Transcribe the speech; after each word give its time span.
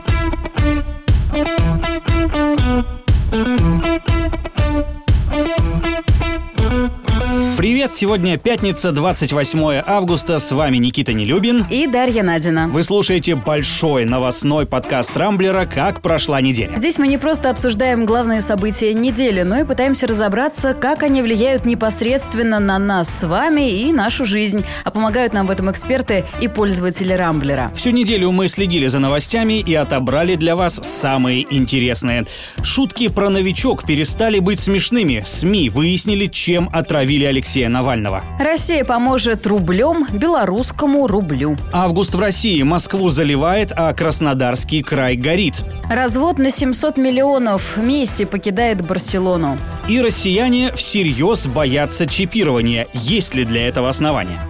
Thank 0.00 0.42
you. 0.42 0.47
Привет, 7.88 8.00
сегодня 8.00 8.36
пятница, 8.36 8.92
28 8.92 9.82
августа, 9.86 10.40
с 10.40 10.52
вами 10.52 10.76
Никита 10.76 11.14
Нелюбин 11.14 11.64
и 11.70 11.86
Дарья 11.86 12.22
Надина. 12.22 12.68
Вы 12.68 12.82
слушаете 12.82 13.34
большой 13.34 14.04
новостной 14.04 14.66
подкаст 14.66 15.16
Рамблера 15.16 15.64
«Как 15.64 16.02
прошла 16.02 16.42
неделя». 16.42 16.76
Здесь 16.76 16.98
мы 16.98 17.08
не 17.08 17.16
просто 17.16 17.48
обсуждаем 17.48 18.04
главные 18.04 18.42
события 18.42 18.92
недели, 18.92 19.40
но 19.40 19.60
и 19.60 19.64
пытаемся 19.64 20.06
разобраться, 20.06 20.74
как 20.74 21.02
они 21.02 21.22
влияют 21.22 21.64
непосредственно 21.64 22.58
на 22.58 22.78
нас 22.78 23.08
с 23.08 23.26
вами 23.26 23.70
и 23.70 23.90
нашу 23.90 24.26
жизнь. 24.26 24.66
А 24.84 24.90
помогают 24.90 25.32
нам 25.32 25.46
в 25.46 25.50
этом 25.50 25.70
эксперты 25.70 26.24
и 26.42 26.48
пользователи 26.48 27.14
Рамблера. 27.14 27.72
Всю 27.74 27.90
неделю 27.90 28.32
мы 28.32 28.48
следили 28.48 28.86
за 28.88 28.98
новостями 28.98 29.60
и 29.60 29.74
отобрали 29.74 30.34
для 30.34 30.56
вас 30.56 30.74
самые 30.82 31.46
интересные. 31.54 32.26
Шутки 32.62 33.08
про 33.08 33.30
новичок 33.30 33.86
перестали 33.86 34.40
быть 34.40 34.60
смешными. 34.60 35.22
СМИ 35.24 35.70
выяснили, 35.70 36.26
чем 36.26 36.68
отравили 36.70 37.24
Алексея 37.24 37.70
Навального. 37.78 38.24
Россия 38.40 38.84
поможет 38.84 39.46
рублем 39.46 40.04
белорусскому 40.12 41.06
рублю. 41.06 41.56
Август 41.72 42.12
в 42.12 42.18
России. 42.18 42.60
Москву 42.64 43.10
заливает, 43.10 43.72
а 43.74 43.92
Краснодарский 43.94 44.82
край 44.82 45.14
горит. 45.14 45.62
Развод 45.88 46.38
на 46.38 46.50
700 46.50 46.96
миллионов. 46.96 47.76
Месси 47.76 48.24
покидает 48.24 48.84
Барселону. 48.84 49.56
И 49.88 50.00
россияне 50.00 50.72
всерьез 50.72 51.46
боятся 51.46 52.06
чипирования. 52.06 52.88
Есть 52.92 53.36
ли 53.36 53.44
для 53.44 53.68
этого 53.68 53.88
основания? 53.88 54.40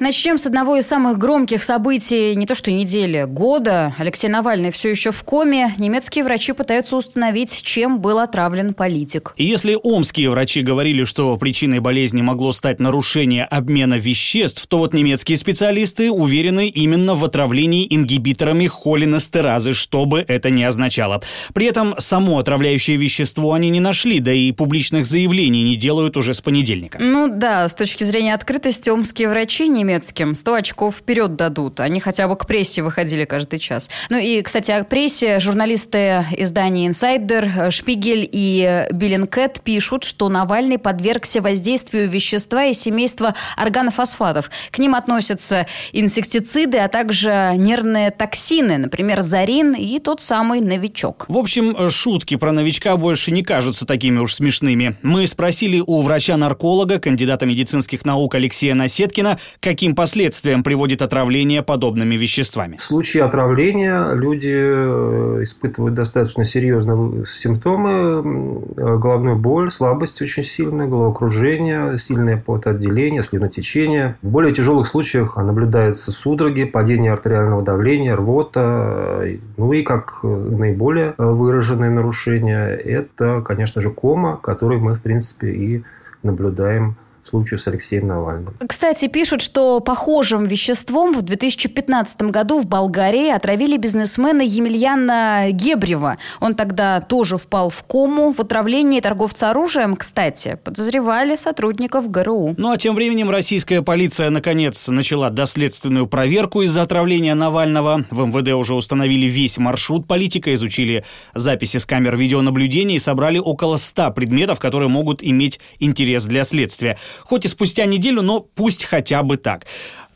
Начнем 0.00 0.38
с 0.38 0.46
одного 0.46 0.78
из 0.78 0.86
самых 0.86 1.18
громких 1.18 1.62
событий 1.62 2.34
не 2.34 2.46
то 2.46 2.54
что 2.54 2.72
недели, 2.72 3.26
года. 3.28 3.94
Алексей 3.98 4.28
Навальный 4.28 4.70
все 4.70 4.88
еще 4.88 5.10
в 5.10 5.22
коме. 5.24 5.74
Немецкие 5.76 6.24
врачи 6.24 6.54
пытаются 6.54 6.96
установить, 6.96 7.60
чем 7.62 8.00
был 8.00 8.18
отравлен 8.18 8.72
политик. 8.72 9.34
И 9.36 9.44
если 9.44 9.76
омские 9.80 10.30
врачи 10.30 10.62
говорили, 10.62 11.04
что 11.04 11.36
причиной 11.36 11.80
болезни 11.80 12.22
могло 12.22 12.54
стать 12.54 12.80
нарушение 12.80 13.44
обмена 13.44 13.98
веществ, 13.98 14.66
то 14.68 14.78
вот 14.78 14.94
немецкие 14.94 15.36
специалисты 15.36 16.10
уверены 16.10 16.68
именно 16.68 17.14
в 17.14 17.22
отравлении 17.22 17.86
ингибиторами 17.90 18.68
холинестеразы, 18.68 19.74
что 19.74 20.06
бы 20.06 20.24
это 20.26 20.48
ни 20.48 20.62
означало. 20.62 21.20
При 21.52 21.66
этом 21.66 21.94
само 21.98 22.38
отравляющее 22.38 22.96
вещество 22.96 23.52
они 23.52 23.68
не 23.68 23.80
нашли, 23.80 24.20
да 24.20 24.32
и 24.32 24.50
публичных 24.52 25.04
заявлений 25.04 25.62
не 25.62 25.76
делают 25.76 26.16
уже 26.16 26.32
с 26.32 26.40
понедельника. 26.40 26.96
Ну 26.98 27.28
да, 27.28 27.68
с 27.68 27.74
точки 27.74 28.04
зрения 28.04 28.32
открытости, 28.32 28.88
омские 28.88 29.28
врачи 29.28 29.68
не 29.68 29.89
немецким 29.90 30.34
100 30.34 30.54
очков 30.54 30.96
вперед 30.96 31.34
дадут. 31.34 31.80
Они 31.80 31.98
хотя 31.98 32.28
бы 32.28 32.36
к 32.36 32.46
прессе 32.46 32.82
выходили 32.82 33.24
каждый 33.24 33.58
час. 33.58 33.90
Ну 34.08 34.18
и, 34.18 34.40
кстати, 34.42 34.70
о 34.70 34.84
прессе 34.84 35.40
журналисты 35.40 36.24
издания 36.36 36.86
«Инсайдер», 36.86 37.72
«Шпигель» 37.72 38.28
и 38.30 38.86
«Биллинкет» 38.92 39.60
пишут, 39.62 40.04
что 40.04 40.28
Навальный 40.28 40.78
подвергся 40.78 41.42
воздействию 41.42 42.08
вещества 42.08 42.66
из 42.66 42.80
семейства 42.80 43.34
органофосфатов. 43.56 44.50
К 44.70 44.78
ним 44.78 44.94
относятся 44.94 45.66
инсектициды, 45.92 46.78
а 46.78 46.88
также 46.88 47.54
нервные 47.56 48.12
токсины, 48.12 48.78
например, 48.78 49.22
зарин 49.22 49.74
и 49.74 49.98
тот 49.98 50.22
самый 50.22 50.60
новичок. 50.60 51.26
В 51.28 51.36
общем, 51.36 51.90
шутки 51.90 52.36
про 52.36 52.52
новичка 52.52 52.96
больше 52.96 53.32
не 53.32 53.42
кажутся 53.42 53.86
такими 53.86 54.18
уж 54.18 54.34
смешными. 54.34 54.96
Мы 55.02 55.26
спросили 55.26 55.82
у 55.84 56.00
врача-нарколога, 56.02 57.00
кандидата 57.00 57.44
медицинских 57.44 58.04
наук 58.04 58.36
Алексея 58.36 58.74
Насеткина, 58.74 59.38
какие 59.60 59.79
каким 59.80 59.94
последствиям 59.94 60.62
приводит 60.62 61.00
отравление 61.00 61.62
подобными 61.62 62.14
веществами? 62.14 62.76
В 62.76 62.82
случае 62.82 63.24
отравления 63.24 64.12
люди 64.12 64.52
э, 64.52 65.38
испытывают 65.40 65.94
достаточно 65.94 66.44
серьезные 66.44 67.24
симптомы. 67.24 68.60
Головную 68.76 69.36
боль, 69.36 69.70
слабость 69.70 70.20
очень 70.20 70.42
сильная, 70.42 70.86
головокружение, 70.86 71.96
сильное 71.96 72.36
потоотделение, 72.36 73.22
слюнотечение. 73.22 74.16
В 74.20 74.28
более 74.28 74.52
тяжелых 74.52 74.86
случаях 74.86 75.38
наблюдаются 75.38 76.12
судороги, 76.12 76.64
падение 76.64 77.14
артериального 77.14 77.62
давления, 77.62 78.14
рвота. 78.14 79.24
Ну 79.56 79.72
и 79.72 79.82
как 79.82 80.20
наиболее 80.22 81.14
выраженное 81.16 81.88
нарушение, 81.88 82.76
это, 82.76 83.40
конечно 83.40 83.80
же, 83.80 83.88
кома, 83.88 84.36
который 84.36 84.76
мы, 84.76 84.92
в 84.92 85.00
принципе, 85.00 85.48
и 85.52 85.84
наблюдаем 86.22 86.96
случаю 87.30 87.58
с 87.58 87.68
Алексеем 87.68 88.08
Навальным. 88.08 88.54
Кстати, 88.66 89.06
пишут, 89.06 89.40
что 89.40 89.80
похожим 89.80 90.44
веществом 90.44 91.14
в 91.14 91.22
2015 91.22 92.22
году 92.22 92.60
в 92.60 92.66
Болгарии 92.66 93.30
отравили 93.30 93.76
бизнесмена 93.76 94.42
Емельяна 94.42 95.50
Гебрева. 95.52 96.18
Он 96.40 96.54
тогда 96.54 97.00
тоже 97.00 97.38
впал 97.38 97.70
в 97.70 97.84
кому. 97.84 98.32
В 98.32 98.40
отравлении 98.40 99.00
торговца 99.00 99.50
оружием, 99.50 99.96
кстати, 99.96 100.58
подозревали 100.62 101.36
сотрудников 101.36 102.10
ГРУ. 102.10 102.54
Ну 102.56 102.72
а 102.72 102.76
тем 102.76 102.94
временем 102.94 103.30
российская 103.30 103.82
полиция 103.82 104.30
наконец 104.30 104.88
начала 104.88 105.30
доследственную 105.30 106.06
проверку 106.08 106.62
из-за 106.62 106.82
отравления 106.82 107.34
Навального. 107.34 108.04
В 108.10 108.26
МВД 108.26 108.54
уже 108.54 108.74
установили 108.74 109.26
весь 109.26 109.58
маршрут 109.58 110.08
политика, 110.08 110.52
изучили 110.54 111.04
записи 111.34 111.76
с 111.76 111.86
камер 111.86 112.16
видеонаблюдения 112.16 112.96
и 112.96 112.98
собрали 112.98 113.38
около 113.38 113.76
100 113.76 114.10
предметов, 114.10 114.58
которые 114.58 114.88
могут 114.88 115.22
иметь 115.22 115.60
интерес 115.78 116.24
для 116.24 116.42
следствия 116.44 116.98
хоть 117.24 117.44
и 117.44 117.48
спустя 117.48 117.86
неделю, 117.86 118.22
но 118.22 118.40
пусть 118.40 118.84
хотя 118.84 119.22
бы 119.22 119.36
так. 119.36 119.66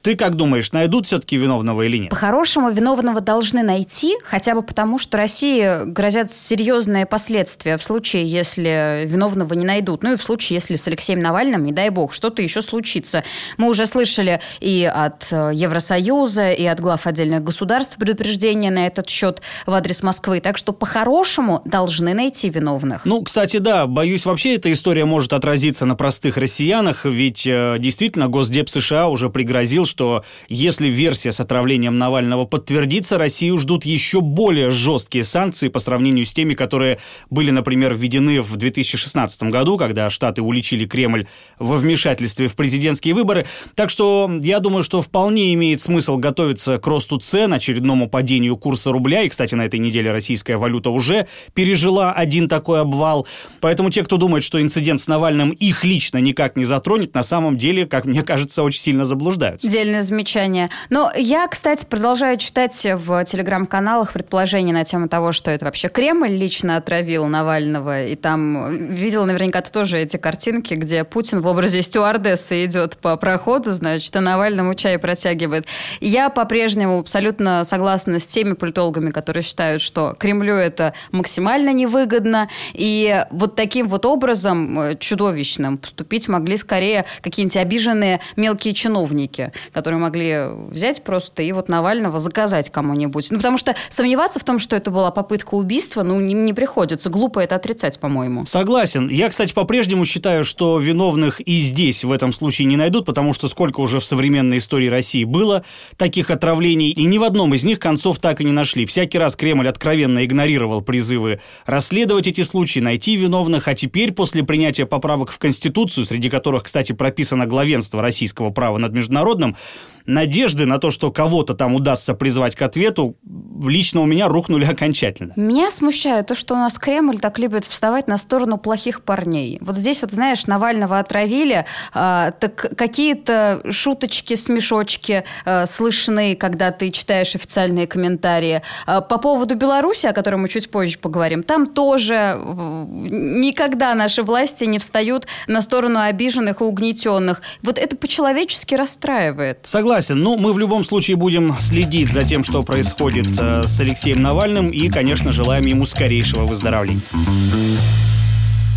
Ты 0.04 0.16
как 0.16 0.34
думаешь, 0.34 0.70
найдут 0.72 1.06
все-таки 1.06 1.38
виновного 1.38 1.80
или 1.80 1.96
нет? 1.96 2.10
По-хорошему, 2.10 2.70
виновного 2.70 3.22
должны 3.22 3.62
найти, 3.62 4.14
хотя 4.22 4.54
бы 4.54 4.60
потому, 4.60 4.98
что 4.98 5.16
России 5.16 5.86
грозят 5.86 6.30
серьезные 6.30 7.06
последствия 7.06 7.78
в 7.78 7.82
случае, 7.82 8.28
если 8.28 9.06
виновного 9.06 9.54
не 9.54 9.64
найдут. 9.64 10.02
Ну 10.02 10.12
и 10.12 10.16
в 10.16 10.22
случае, 10.22 10.56
если 10.56 10.74
с 10.74 10.86
Алексеем 10.86 11.20
Навальным, 11.20 11.64
не 11.64 11.72
дай 11.72 11.88
бог, 11.88 12.12
что-то 12.12 12.42
еще 12.42 12.60
случится. 12.60 13.24
Мы 13.56 13.70
уже 13.70 13.86
слышали 13.86 14.42
и 14.60 14.84
от 14.84 15.28
э, 15.30 15.52
Евросоюза, 15.54 16.52
и 16.52 16.66
от 16.66 16.80
глав 16.80 17.06
отдельных 17.06 17.42
государств 17.42 17.96
предупреждения 17.96 18.70
на 18.70 18.86
этот 18.86 19.08
счет 19.08 19.40
в 19.64 19.72
адрес 19.72 20.02
Москвы. 20.02 20.40
Так 20.40 20.58
что 20.58 20.74
по-хорошему 20.74 21.62
должны 21.64 22.12
найти 22.12 22.50
виновных. 22.50 23.06
Ну, 23.06 23.22
кстати, 23.22 23.56
да, 23.56 23.86
боюсь, 23.86 24.26
вообще 24.26 24.56
эта 24.56 24.70
история 24.70 25.06
может 25.06 25.32
отразиться 25.32 25.86
на 25.86 25.94
простых 25.94 26.36
россиянах, 26.36 27.06
ведь 27.06 27.46
э, 27.46 27.76
действительно 27.78 28.28
Госдеп 28.28 28.68
США 28.68 29.08
уже 29.08 29.30
пригрозил, 29.30 29.86
что 29.94 30.24
если 30.48 30.88
версия 30.88 31.30
с 31.30 31.38
отравлением 31.38 31.98
Навального 31.98 32.46
подтвердится, 32.46 33.16
Россию 33.16 33.58
ждут 33.58 33.84
еще 33.84 34.20
более 34.20 34.70
жесткие 34.70 35.22
санкции 35.22 35.68
по 35.68 35.78
сравнению 35.78 36.26
с 36.26 36.34
теми, 36.34 36.54
которые 36.54 36.98
были, 37.30 37.52
например, 37.52 37.94
введены 37.94 38.42
в 38.42 38.56
2016 38.56 39.44
году, 39.44 39.78
когда 39.78 40.10
Штаты 40.10 40.42
уличили 40.42 40.84
Кремль 40.84 41.28
во 41.60 41.76
вмешательстве 41.76 42.48
в 42.48 42.56
президентские 42.56 43.14
выборы. 43.14 43.46
Так 43.76 43.88
что 43.88 44.28
я 44.42 44.58
думаю, 44.58 44.82
что 44.82 45.00
вполне 45.00 45.54
имеет 45.54 45.80
смысл 45.80 46.16
готовиться 46.16 46.78
к 46.78 46.86
росту 46.88 47.20
цен, 47.20 47.52
очередному 47.52 48.08
падению 48.08 48.56
курса 48.56 48.90
рубля. 48.90 49.22
И, 49.22 49.28
кстати, 49.28 49.54
на 49.54 49.64
этой 49.64 49.78
неделе 49.78 50.10
российская 50.10 50.56
валюта 50.56 50.90
уже 50.90 51.28
пережила 51.52 52.10
один 52.10 52.48
такой 52.48 52.80
обвал. 52.80 53.28
Поэтому 53.60 53.90
те, 53.90 54.02
кто 54.02 54.16
думает, 54.16 54.42
что 54.42 54.60
инцидент 54.60 55.00
с 55.00 55.06
Навальным 55.06 55.50
их 55.50 55.84
лично 55.84 56.18
никак 56.18 56.56
не 56.56 56.64
затронет, 56.64 57.14
на 57.14 57.22
самом 57.22 57.56
деле, 57.56 57.86
как 57.86 58.06
мне 58.06 58.24
кажется, 58.24 58.64
очень 58.64 58.80
сильно 58.80 59.06
заблуждаются 59.06 59.83
отдельное 59.84 60.02
замечание. 60.02 60.70
Но 60.88 61.12
я, 61.14 61.46
кстати, 61.46 61.84
продолжаю 61.84 62.38
читать 62.38 62.86
в 62.94 63.24
телеграм-каналах 63.24 64.12
предположения 64.12 64.72
на 64.72 64.84
тему 64.84 65.08
того, 65.08 65.32
что 65.32 65.50
это 65.50 65.66
вообще 65.66 65.88
Кремль 65.88 66.30
лично 66.30 66.76
отравил 66.76 67.26
Навального. 67.26 68.04
И 68.04 68.16
там 68.16 68.94
видела 68.94 69.26
наверняка 69.26 69.60
ты 69.60 69.70
тоже 69.70 69.98
эти 69.98 70.16
картинки, 70.16 70.72
где 70.74 71.04
Путин 71.04 71.42
в 71.42 71.46
образе 71.46 71.82
стюардессы 71.82 72.64
идет 72.64 72.96
по 72.96 73.16
проходу, 73.16 73.72
значит, 73.72 74.16
а 74.16 74.22
Навальному 74.22 74.74
чай 74.74 74.98
протягивает. 74.98 75.66
Я 76.00 76.30
по-прежнему 76.30 76.98
абсолютно 76.98 77.62
согласна 77.64 78.18
с 78.18 78.26
теми 78.26 78.54
политологами, 78.54 79.10
которые 79.10 79.42
считают, 79.42 79.82
что 79.82 80.14
Кремлю 80.18 80.54
это 80.54 80.94
максимально 81.12 81.74
невыгодно. 81.74 82.48
И 82.72 83.22
вот 83.30 83.54
таким 83.54 83.88
вот 83.88 84.06
образом 84.06 84.80
э, 84.80 84.96
чудовищным 84.96 85.76
поступить 85.76 86.28
могли 86.28 86.56
скорее 86.56 87.04
какие-нибудь 87.20 87.56
обиженные 87.58 88.20
мелкие 88.36 88.72
чиновники, 88.72 89.52
которые 89.74 89.98
могли 89.98 90.46
взять 90.70 91.02
просто 91.02 91.42
и 91.42 91.50
вот 91.52 91.68
Навального 91.68 92.18
заказать 92.18 92.70
кому-нибудь. 92.70 93.26
Ну, 93.30 93.38
потому 93.38 93.58
что 93.58 93.74
сомневаться 93.88 94.38
в 94.38 94.44
том, 94.44 94.60
что 94.60 94.76
это 94.76 94.90
была 94.92 95.10
попытка 95.10 95.54
убийства, 95.54 96.02
ну, 96.02 96.20
не, 96.20 96.32
не 96.32 96.52
приходится. 96.52 97.10
Глупо 97.10 97.40
это 97.40 97.56
отрицать, 97.56 97.98
по-моему. 97.98 98.46
Согласен. 98.46 99.08
Я, 99.08 99.28
кстати, 99.28 99.52
по-прежнему 99.52 100.04
считаю, 100.04 100.44
что 100.44 100.78
виновных 100.78 101.40
и 101.40 101.58
здесь 101.58 102.04
в 102.04 102.12
этом 102.12 102.32
случае 102.32 102.66
не 102.66 102.76
найдут, 102.76 103.04
потому 103.04 103.34
что 103.34 103.48
сколько 103.48 103.80
уже 103.80 103.98
в 103.98 104.04
современной 104.04 104.58
истории 104.58 104.88
России 104.88 105.24
было 105.24 105.64
таких 105.96 106.30
отравлений, 106.30 106.90
и 106.90 107.04
ни 107.04 107.18
в 107.18 107.24
одном 107.24 107.52
из 107.54 107.64
них 107.64 107.80
концов 107.80 108.18
так 108.18 108.40
и 108.40 108.44
не 108.44 108.52
нашли. 108.52 108.86
Всякий 108.86 109.18
раз 109.18 109.34
Кремль 109.34 109.68
откровенно 109.68 110.24
игнорировал 110.24 110.82
призывы 110.82 111.40
расследовать 111.66 112.28
эти 112.28 112.42
случаи, 112.42 112.78
найти 112.78 113.16
виновных, 113.16 113.66
а 113.66 113.74
теперь, 113.74 114.12
после 114.12 114.44
принятия 114.44 114.86
поправок 114.86 115.32
в 115.32 115.38
Конституцию, 115.38 116.06
среди 116.06 116.30
которых, 116.30 116.62
кстати, 116.62 116.92
прописано 116.92 117.46
главенство 117.46 118.00
российского 118.00 118.50
права 118.50 118.78
над 118.78 118.92
международным, 118.92 119.53
Mm. 119.54 119.93
Надежды 120.06 120.66
на 120.66 120.78
то, 120.78 120.90
что 120.90 121.10
кого-то 121.10 121.54
там 121.54 121.74
удастся 121.74 122.14
призвать 122.14 122.56
к 122.56 122.62
ответу, 122.62 123.16
лично 123.62 124.00
у 124.00 124.06
меня 124.06 124.28
рухнули 124.28 124.64
окончательно. 124.70 125.32
Меня 125.36 125.70
смущает 125.70 126.26
то, 126.26 126.34
что 126.34 126.54
у 126.54 126.56
нас 126.56 126.78
Кремль 126.78 127.18
так 127.18 127.38
любит 127.38 127.64
вставать 127.64 128.08
на 128.08 128.18
сторону 128.18 128.58
плохих 128.58 129.02
парней. 129.02 129.58
Вот 129.60 129.76
здесь 129.76 130.02
вот, 130.02 130.10
знаешь, 130.10 130.46
Навального 130.46 130.98
отравили, 130.98 131.64
а, 131.92 132.32
так 132.32 132.76
какие-то 132.76 133.62
шуточки, 133.70 134.34
смешочки 134.34 135.24
а, 135.44 135.66
слышны, 135.66 136.34
когда 136.34 136.70
ты 136.70 136.90
читаешь 136.90 137.34
официальные 137.34 137.86
комментарии. 137.86 138.62
А, 138.86 139.00
по 139.00 139.18
поводу 139.18 139.54
Беларуси, 139.54 140.06
о 140.06 140.12
котором 140.12 140.42
мы 140.42 140.48
чуть 140.48 140.70
позже 140.70 140.98
поговорим, 140.98 141.42
там 141.42 141.66
тоже 141.66 142.38
никогда 142.44 143.94
наши 143.94 144.22
власти 144.22 144.64
не 144.64 144.78
встают 144.78 145.26
на 145.46 145.62
сторону 145.62 146.00
обиженных 146.00 146.60
и 146.60 146.64
угнетенных. 146.64 147.42
Вот 147.62 147.78
это 147.78 147.96
по-человечески 147.96 148.74
расстраивает. 148.74 149.60
Согласен 149.64 149.93
согласен. 149.94 150.22
Ну, 150.22 150.36
мы 150.36 150.52
в 150.52 150.58
любом 150.58 150.84
случае 150.84 151.16
будем 151.16 151.54
следить 151.60 152.12
за 152.12 152.24
тем, 152.24 152.42
что 152.42 152.62
происходит 152.62 153.28
э, 153.38 153.62
с 153.64 153.78
Алексеем 153.78 154.22
Навальным 154.22 154.70
и, 154.70 154.88
конечно, 154.88 155.30
желаем 155.30 155.66
ему 155.66 155.86
скорейшего 155.86 156.44
выздоровления. 156.46 157.00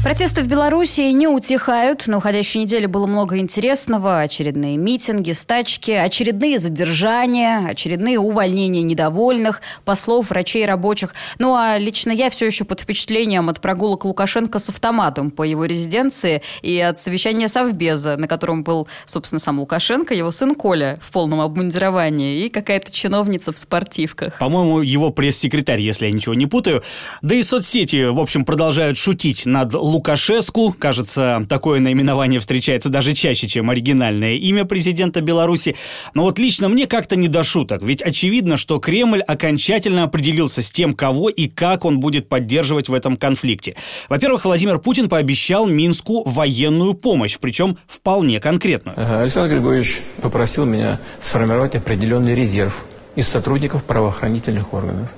Протесты 0.08 0.42
в 0.42 0.48
Беларуси 0.48 1.02
не 1.12 1.28
утихают. 1.28 2.08
На 2.08 2.20
уходящей 2.20 2.62
неделе 2.62 2.88
было 2.88 3.08
много 3.08 3.40
интересного. 3.40 4.22
Очередные 4.22 4.78
митинги, 4.78 5.34
стачки, 5.34 5.92
очередные 5.92 6.60
задержания, 6.60 7.68
очередные 7.68 8.18
увольнения 8.18 8.84
недовольных, 8.84 9.62
послов, 9.84 10.30
врачей, 10.30 10.66
рабочих. 10.66 11.14
Ну 11.40 11.56
а 11.56 11.78
лично 11.78 12.12
я 12.12 12.30
все 12.30 12.46
еще 12.46 12.64
под 12.64 12.80
впечатлением 12.80 13.50
от 13.50 13.60
прогулок 13.60 14.06
Лукашенко 14.06 14.60
с 14.60 14.70
автоматом 14.70 15.30
по 15.30 15.44
его 15.44 15.66
резиденции 15.66 16.42
и 16.62 16.80
от 16.80 17.02
совещания 17.02 17.50
Совбеза, 17.50 18.16
на 18.16 18.30
котором 18.30 18.64
был, 18.64 18.88
собственно, 19.06 19.40
сам 19.40 19.60
Лукашенко, 19.60 20.14
его 20.14 20.32
сын 20.32 20.56
Коля 20.56 21.00
в 21.02 21.12
полном 21.12 21.42
обмундировании 21.42 22.46
и 22.46 22.50
какая-то 22.50 22.94
чиновница 22.94 23.52
в 23.52 23.60
спортивках. 23.60 24.38
По-моему, 24.40 24.80
его 24.80 25.12
пресс-секретарь, 25.12 25.82
если 25.82 26.06
я 26.06 26.14
ничего 26.14 26.34
не 26.34 26.46
путаю. 26.46 26.82
Да 27.22 27.36
и 27.36 27.44
соцсети, 27.44 28.06
в 28.06 28.22
общем, 28.22 28.46
продолжают 28.46 28.98
шутить 28.98 29.46
над 29.46 29.74
Лукашенко 29.74 29.97
Лукашеску. 29.98 30.76
Кажется, 30.78 31.44
такое 31.50 31.80
наименование 31.80 32.40
встречается 32.40 32.90
даже 32.90 33.14
чаще, 33.14 33.48
чем 33.48 33.72
оригинальное 33.72 34.36
имя 34.36 34.64
президента 34.64 35.22
Беларуси. 35.22 35.76
Но 36.14 36.22
вот 36.22 36.38
лично 36.38 36.70
мне 36.70 36.86
как-то 36.86 37.16
не 37.16 37.28
до 37.28 37.44
шуток. 37.44 37.82
Ведь 37.82 38.04
очевидно, 38.04 38.58
что 38.58 38.78
Кремль 38.78 39.22
окончательно 39.22 40.04
определился 40.04 40.62
с 40.62 40.70
тем, 40.70 40.94
кого 40.94 41.30
и 41.30 41.48
как 41.48 41.84
он 41.84 42.00
будет 42.00 42.30
поддерживать 42.30 42.90
в 42.90 42.94
этом 42.94 43.18
конфликте. 43.18 43.76
Во-первых, 44.08 44.46
Владимир 44.46 44.78
Путин 44.78 45.10
пообещал 45.10 45.66
Минску 45.66 46.22
военную 46.30 46.94
помощь, 46.94 47.40
причем 47.40 47.80
вполне 47.88 48.40
конкретную. 48.40 48.96
Александр 49.20 49.56
Григорьевич 49.56 50.02
попросил 50.22 50.66
меня 50.66 51.00
сформировать 51.24 51.74
определенный 51.74 52.36
резерв 52.36 52.84
из 53.16 53.28
сотрудников 53.28 53.84
правоохранительных 53.84 54.76
органов. 54.76 55.10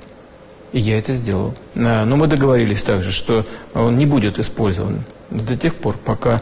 И 0.71 0.79
я 0.79 0.99
это 0.99 1.13
сделал. 1.13 1.53
Но 1.73 2.15
мы 2.15 2.27
договорились 2.27 2.83
также, 2.83 3.11
что 3.11 3.45
он 3.73 3.97
не 3.97 4.05
будет 4.05 4.37
использован 4.39 5.03
до 5.29 5.55
тех 5.55 5.75
пор, 5.75 5.95
пока 5.97 6.41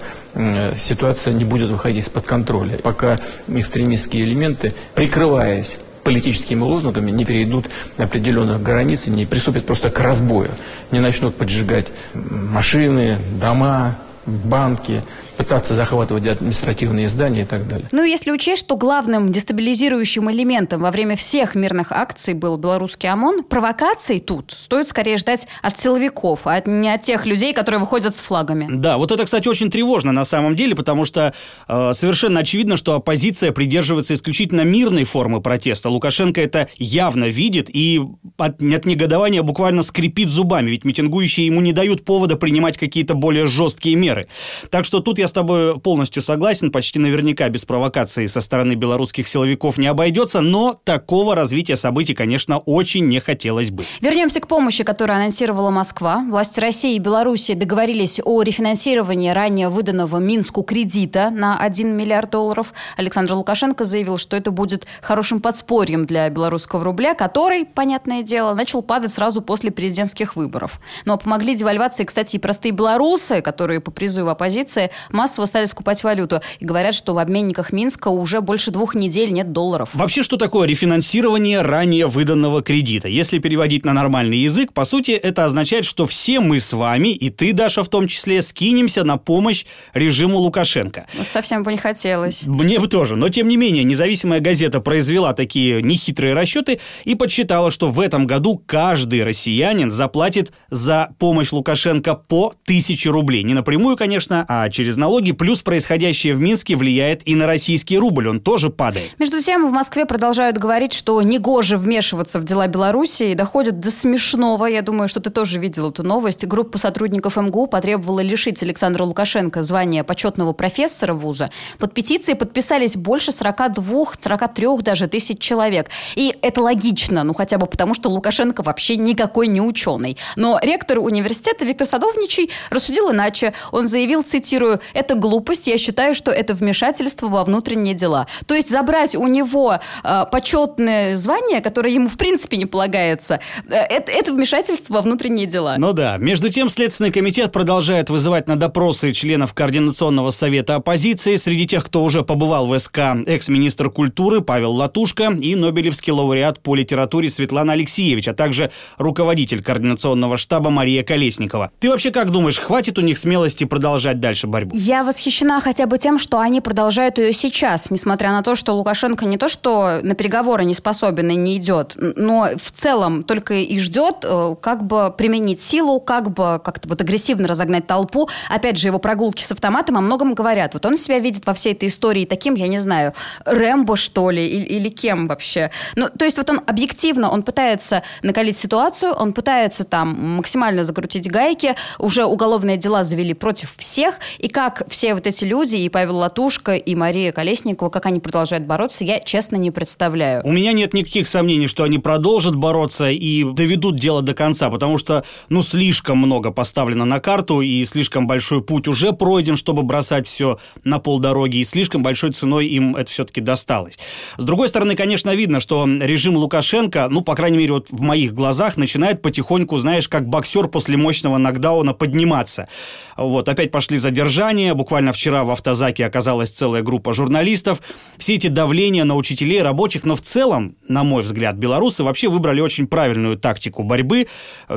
ситуация 0.77 1.33
не 1.33 1.45
будет 1.45 1.71
выходить 1.71 2.05
из-под 2.05 2.25
контроля, 2.25 2.77
пока 2.77 3.17
экстремистские 3.47 4.23
элементы, 4.23 4.73
прикрываясь 4.95 5.77
политическими 6.03 6.61
лозунгами, 6.61 7.11
не 7.11 7.25
перейдут 7.25 7.69
определенных 7.97 8.63
границ 8.63 9.07
и 9.07 9.09
не 9.09 9.25
приступят 9.25 9.65
просто 9.65 9.89
к 9.89 9.99
разбою, 9.99 10.51
не 10.91 11.01
начнут 11.01 11.35
поджигать 11.35 11.87
машины, 12.13 13.17
дома, 13.41 13.97
банки, 14.25 15.01
пытаться 15.37 15.75
захватывать 15.75 16.25
административные 16.25 17.07
здания 17.09 17.43
и 17.43 17.45
так 17.45 17.67
далее. 17.67 17.87
Ну, 17.91 18.03
если 18.03 18.31
учесть, 18.31 18.61
что 18.61 18.75
главным 18.75 19.31
дестабилизирующим 19.31 20.29
элементом 20.31 20.81
во 20.81 20.91
время 20.91 21.15
всех 21.15 21.55
мирных 21.55 21.91
акций 21.91 22.33
был 22.33 22.57
белорусский 22.57 23.09
ОМОН, 23.09 23.43
провокаций 23.43 24.19
тут 24.19 24.55
стоит 24.57 24.89
скорее 24.89 25.17
ждать 25.17 25.47
от 25.61 25.79
силовиков, 25.79 26.41
а 26.45 26.61
не 26.65 26.89
от 26.89 27.01
тех 27.01 27.25
людей, 27.25 27.53
которые 27.53 27.79
выходят 27.79 28.15
с 28.15 28.19
флагами. 28.19 28.67
Да, 28.69 28.97
вот 28.97 29.11
это, 29.11 29.25
кстати, 29.25 29.47
очень 29.47 29.69
тревожно 29.69 30.11
на 30.11 30.25
самом 30.25 30.55
деле, 30.55 30.75
потому 30.75 31.05
что 31.05 31.33
э, 31.67 31.91
совершенно 31.93 32.39
очевидно, 32.39 32.75
что 32.75 32.95
оппозиция 32.95 33.51
придерживается 33.51 34.15
исключительно 34.15 34.61
мирной 34.61 35.03
формы 35.03 35.41
протеста. 35.41 35.89
Лукашенко 35.89 36.41
это 36.41 36.67
явно 36.77 37.25
видит 37.25 37.69
и 37.69 38.01
от, 38.37 38.61
от 38.61 38.85
негодования 38.85 39.43
буквально 39.43 39.83
скрипит 39.83 40.29
зубами, 40.29 40.71
ведь 40.71 40.83
митингующие 40.83 41.45
ему 41.45 41.61
не 41.61 41.73
дают 41.73 42.03
повода 42.05 42.35
принимать 42.35 42.77
какие-то 42.77 43.13
более 43.13 43.45
жесткие 43.45 43.95
меры. 43.95 44.27
Так 44.71 44.85
что 44.85 44.99
тут 44.99 45.19
я 45.19 45.26
с 45.27 45.33
тобой 45.33 45.79
полностью 45.79 46.21
согласен, 46.21 46.71
почти 46.71 46.99
наверняка 46.99 47.49
без 47.49 47.65
провокации 47.65 48.27
со 48.27 48.41
стороны 48.41 48.73
белорусских 48.73 49.27
силовиков 49.27 49.77
не 49.77 49.87
обойдется, 49.87 50.41
но 50.41 50.79
такого 50.83 51.35
развития 51.35 51.75
событий, 51.75 52.13
конечно, 52.13 52.59
очень 52.59 53.05
не 53.07 53.19
хотелось 53.19 53.71
бы. 53.71 53.83
Вернемся 54.01 54.39
к 54.39 54.47
помощи, 54.47 54.83
которую 54.83 55.17
анонсировала 55.17 55.69
Москва. 55.69 56.23
Власти 56.29 56.59
России 56.59 56.95
и 56.95 56.99
Беларуси 56.99 57.53
договорились 57.53 58.19
о 58.23 58.41
рефинансировании 58.41 59.29
ранее 59.29 59.69
выданного 59.69 60.17
Минску 60.17 60.63
кредита 60.63 61.29
на 61.29 61.59
1 61.59 61.95
миллиард 61.95 62.31
долларов. 62.31 62.73
Александр 62.95 63.33
Лукашенко 63.33 63.83
заявил, 63.83 64.17
что 64.17 64.35
это 64.35 64.51
будет 64.51 64.87
хорошим 65.01 65.39
подспорьем 65.39 66.05
для 66.05 66.29
белорусского 66.29 66.83
рубля, 66.83 67.13
который, 67.13 67.65
понятное 67.65 68.23
дело, 68.23 68.53
начал 68.53 68.81
падать 68.81 69.11
сразу 69.11 69.41
после 69.41 69.71
президентских 69.71 70.35
выборов. 70.35 70.79
Но 71.05 71.17
помогли 71.17 71.55
девальвации, 71.55 72.03
кстати, 72.03 72.35
и 72.35 72.39
простые 72.39 72.71
белорусы, 72.71 73.41
которые 73.41 73.79
по 73.79 73.91
призыву 73.91 74.29
оппозиции 74.29 74.91
массово 75.17 75.45
стали 75.45 75.65
скупать 75.65 76.03
валюту. 76.03 76.41
И 76.59 76.65
говорят, 76.65 76.95
что 76.95 77.13
в 77.13 77.17
обменниках 77.17 77.73
Минска 77.73 78.07
уже 78.09 78.39
больше 78.39 78.71
двух 78.71 78.95
недель 78.95 79.33
нет 79.33 79.51
долларов. 79.51 79.89
Вообще, 79.93 80.23
что 80.23 80.37
такое 80.37 80.67
рефинансирование 80.67 81.61
ранее 81.61 82.07
выданного 82.07 82.61
кредита? 82.61 83.07
Если 83.07 83.39
переводить 83.39 83.83
на 83.83 83.93
нормальный 83.93 84.37
язык, 84.37 84.73
по 84.73 84.85
сути, 84.85 85.11
это 85.11 85.45
означает, 85.45 85.85
что 85.85 86.05
все 86.05 86.39
мы 86.39 86.59
с 86.59 86.71
вами, 86.71 87.09
и 87.09 87.29
ты, 87.29 87.51
Даша, 87.51 87.83
в 87.83 87.89
том 87.89 88.07
числе, 88.07 88.41
скинемся 88.41 89.03
на 89.03 89.17
помощь 89.17 89.65
режиму 89.93 90.37
Лукашенко. 90.37 91.07
Ну, 91.17 91.23
совсем 91.23 91.63
бы 91.63 91.71
не 91.71 91.77
хотелось. 91.77 92.45
Мне 92.45 92.79
бы 92.79 92.87
тоже. 92.87 93.15
Но, 93.15 93.29
тем 93.29 93.47
не 93.47 93.57
менее, 93.57 93.83
независимая 93.83 94.39
газета 94.39 94.81
произвела 94.81 95.33
такие 95.33 95.81
нехитрые 95.81 96.35
расчеты 96.35 96.79
и 97.05 97.15
подсчитала, 97.15 97.71
что 97.71 97.89
в 97.89 97.99
этом 97.99 98.27
году 98.27 98.61
каждый 98.63 99.23
россиянин 99.23 99.89
заплатит 99.91 100.51
за 100.69 101.09
помощь 101.17 101.51
Лукашенко 101.51 102.13
по 102.13 102.53
тысяче 102.65 103.09
рублей. 103.09 103.43
Не 103.43 103.55
напрямую, 103.55 103.97
конечно, 103.97 104.45
а 104.47 104.69
через 104.69 104.95
налоги, 104.97 105.06
плюс 105.37 105.61
происходящее 105.61 106.33
в 106.33 106.39
Минске 106.39 106.75
влияет 106.75 107.27
и 107.27 107.35
на 107.35 107.47
российский 107.47 107.97
рубль, 107.97 108.27
он 108.27 108.39
тоже 108.39 108.69
падает. 108.69 109.15
Между 109.19 109.41
тем, 109.41 109.67
в 109.67 109.71
Москве 109.71 110.05
продолжают 110.05 110.57
говорить, 110.57 110.93
что 110.93 111.21
негоже 111.21 111.77
вмешиваться 111.77 112.39
в 112.39 112.43
дела 112.43 112.67
Беларуси 112.67 113.23
и 113.23 113.33
доходят 113.33 113.79
до 113.79 113.91
смешного. 113.91 114.65
Я 114.65 114.81
думаю, 114.81 115.07
что 115.07 115.19
ты 115.19 115.29
тоже 115.29 115.59
видел 115.59 115.89
эту 115.89 116.03
новость. 116.03 116.45
Группа 116.45 116.77
сотрудников 116.77 117.37
МГУ 117.37 117.67
потребовала 117.67 118.19
лишить 118.19 118.61
Александра 118.63 119.03
Лукашенко 119.03 119.63
звания 119.63 120.03
почетного 120.03 120.53
профессора 120.53 121.13
вуза. 121.13 121.49
Под 121.79 121.93
петицией 121.93 122.37
подписались 122.37 122.95
больше 122.95 123.31
42-43 123.31 124.81
даже 124.81 125.07
тысяч 125.07 125.39
человек. 125.39 125.89
И 126.15 126.35
это 126.41 126.61
логично, 126.61 127.23
ну 127.23 127.33
хотя 127.33 127.57
бы 127.57 127.67
потому, 127.67 127.93
что 127.93 128.09
Лукашенко 128.09 128.63
вообще 128.63 128.97
никакой 128.97 129.47
не 129.47 129.61
ученый. 129.61 130.17
Но 130.35 130.59
ректор 130.61 130.99
университета 130.99 131.65
Виктор 131.65 131.87
Садовничий 131.87 132.49
рассудил 132.69 133.11
иначе. 133.11 133.53
Он 133.71 133.87
заявил, 133.87 134.23
цитирую, 134.23 134.79
это 134.97 135.15
глупость, 135.15 135.67
я 135.67 135.77
считаю, 135.77 136.15
что 136.15 136.31
это 136.31 136.55
вмешательство 136.55 137.27
во 137.27 137.43
внутренние 137.43 137.93
дела. 137.93 138.27
То 138.47 138.55
есть 138.55 138.69
забрать 138.69 139.15
у 139.15 139.27
него 139.27 139.79
э, 140.03 140.25
почетное 140.31 141.15
звание, 141.15 141.61
которое 141.61 141.93
ему 141.93 142.09
в 142.09 142.17
принципе 142.17 142.57
не 142.57 142.65
полагается, 142.65 143.39
э, 143.67 143.75
это, 143.75 144.11
это 144.11 144.33
вмешательство 144.33 144.95
во 144.95 145.01
внутренние 145.01 145.45
дела. 145.45 145.75
Ну 145.77 145.93
да. 145.93 146.17
Между 146.17 146.49
тем, 146.49 146.69
Следственный 146.69 147.11
комитет 147.11 147.51
продолжает 147.51 148.09
вызывать 148.09 148.47
на 148.47 148.55
допросы 148.55 149.13
членов 149.13 149.53
Координационного 149.53 150.31
совета 150.31 150.75
оппозиции. 150.75 151.35
Среди 151.35 151.67
тех, 151.67 151.85
кто 151.85 152.03
уже 152.03 152.23
побывал 152.23 152.67
в 152.67 152.77
СК, 152.79 152.99
экс-министр 153.27 153.91
культуры 153.91 154.41
Павел 154.41 154.71
Латушко 154.71 155.31
и 155.39 155.55
Нобелевский 155.55 156.11
лауреат 156.11 156.61
по 156.63 156.75
литературе 156.75 157.29
Светлана 157.29 157.73
Алексеевич, 157.73 158.27
а 158.27 158.33
также 158.33 158.71
руководитель 158.97 159.61
Координационного 159.61 160.37
штаба 160.37 160.71
Мария 160.71 161.03
Колесникова. 161.03 161.71
Ты 161.79 161.89
вообще 161.89 162.09
как 162.09 162.31
думаешь, 162.31 162.57
хватит 162.57 162.97
у 162.97 163.01
них 163.01 163.19
смелости 163.19 163.63
продолжать 163.65 164.19
дальше 164.19 164.47
борьбу? 164.47 164.75
Я 164.79 165.03
восхищена 165.03 165.59
хотя 165.59 165.87
бы 165.87 165.97
тем, 165.97 166.19
что 166.19 166.37
они 166.37 166.61
продолжают 166.61 167.17
ее 167.17 167.33
сейчас, 167.33 167.89
несмотря 167.89 168.29
на 168.29 168.43
то, 168.43 168.53
что 168.53 168.73
Лукашенко 168.73 169.25
не 169.25 169.35
то, 169.35 169.47
что 169.47 170.01
на 170.03 170.13
переговоры 170.13 170.65
не 170.65 170.75
способен 170.75 171.31
и 171.31 171.35
не 171.35 171.57
идет, 171.57 171.93
но 171.95 172.49
в 172.55 172.71
целом 172.71 173.23
только 173.23 173.55
и 173.55 173.79
ждет, 173.79 174.17
э, 174.21 174.55
как 174.61 174.85
бы 174.85 175.11
применить 175.17 175.63
силу, 175.63 175.99
как 175.99 176.29
бы 176.29 176.61
как-то 176.63 176.87
вот 176.89 177.01
агрессивно 177.01 177.47
разогнать 177.47 177.87
толпу. 177.87 178.29
Опять 178.51 178.77
же, 178.77 178.89
его 178.89 178.99
прогулки 178.99 179.41
с 179.41 179.51
автоматом 179.51 179.97
о 179.97 180.01
многом 180.01 180.35
говорят. 180.35 180.75
Вот 180.75 180.85
он 180.85 180.99
себя 180.99 181.17
видит 181.17 181.47
во 181.47 181.55
всей 181.55 181.73
этой 181.73 181.87
истории 181.87 182.25
таким, 182.25 182.53
я 182.53 182.67
не 182.67 182.77
знаю, 182.77 183.13
Рэмбо, 183.45 183.95
что 183.95 184.29
ли, 184.29 184.47
или, 184.47 184.65
или 184.65 184.89
кем 184.89 185.27
вообще. 185.27 185.71
Ну, 185.95 186.07
то 186.07 186.23
есть 186.23 186.37
вот 186.37 186.51
он 186.51 186.61
объективно, 186.67 187.31
он 187.31 187.41
пытается 187.41 188.03
накалить 188.21 188.59
ситуацию, 188.59 189.11
он 189.13 189.33
пытается 189.33 189.85
там 189.85 190.35
максимально 190.35 190.83
закрутить 190.83 191.31
гайки, 191.31 191.75
уже 191.97 192.25
уголовные 192.25 192.77
дела 192.77 193.03
завели 193.03 193.33
против 193.33 193.73
всех, 193.75 194.19
и 194.37 194.47
как 194.47 194.66
как 194.69 194.89
все 194.89 195.13
вот 195.13 195.25
эти 195.25 195.45
люди, 195.45 195.77
и 195.77 195.87
Павел 195.87 196.17
Латушка, 196.17 196.75
и 196.75 196.93
Мария 196.93 197.31
Колесникова, 197.31 197.89
как 197.89 198.05
они 198.05 198.19
продолжают 198.19 198.65
бороться, 198.65 199.05
я 199.05 199.19
честно 199.19 199.55
не 199.55 199.71
представляю. 199.71 200.41
У 200.43 200.51
меня 200.51 200.73
нет 200.73 200.93
никаких 200.93 201.29
сомнений, 201.29 201.67
что 201.67 201.83
они 201.83 201.99
продолжат 201.99 202.55
бороться 202.55 203.09
и 203.09 203.45
доведут 203.45 203.95
дело 203.95 204.21
до 204.21 204.33
конца, 204.33 204.69
потому 204.69 204.97
что, 204.97 205.23
ну, 205.47 205.63
слишком 205.63 206.17
много 206.17 206.51
поставлено 206.51 207.05
на 207.05 207.21
карту, 207.21 207.61
и 207.61 207.85
слишком 207.85 208.27
большой 208.27 208.61
путь 208.61 208.89
уже 208.89 209.13
пройден, 209.13 209.55
чтобы 209.55 209.83
бросать 209.83 210.27
все 210.27 210.59
на 210.83 210.99
полдороги, 210.99 211.57
и 211.57 211.63
слишком 211.63 212.03
большой 212.03 212.33
ценой 212.33 212.67
им 212.67 212.97
это 212.97 213.09
все-таки 213.09 213.39
досталось. 213.39 213.97
С 214.35 214.43
другой 214.43 214.67
стороны, 214.67 214.95
конечно, 214.95 215.33
видно, 215.33 215.61
что 215.61 215.87
режим 215.87 216.35
Лукашенко, 216.35 217.07
ну, 217.09 217.21
по 217.21 217.35
крайней 217.35 217.57
мере, 217.57 217.71
вот 217.71 217.87
в 217.89 218.01
моих 218.01 218.33
глазах, 218.33 218.75
начинает 218.75 219.21
потихоньку, 219.21 219.77
знаешь, 219.77 220.09
как 220.09 220.27
боксер 220.27 220.67
после 220.67 220.97
мощного 220.97 221.37
нокдауна 221.37 221.93
подниматься. 221.93 222.67
Вот, 223.15 223.47
опять 223.47 223.71
пошли 223.71 223.97
задержания, 223.97 224.56
буквально 224.73 225.13
вчера 225.13 225.43
в 225.43 225.49
автозаке 225.51 226.05
оказалась 226.05 226.51
целая 226.51 226.81
группа 226.81 227.13
журналистов. 227.13 227.81
Все 228.17 228.35
эти 228.35 228.47
давления 228.47 229.03
на 229.03 229.15
учителей, 229.15 229.61
рабочих, 229.61 230.03
но 230.03 230.15
в 230.15 230.21
целом, 230.21 230.75
на 230.87 231.03
мой 231.03 231.21
взгляд, 231.21 231.55
белорусы 231.55 232.03
вообще 232.03 232.27
выбрали 232.27 232.61
очень 232.61 232.87
правильную 232.87 233.37
тактику 233.37 233.83
борьбы, 233.83 234.27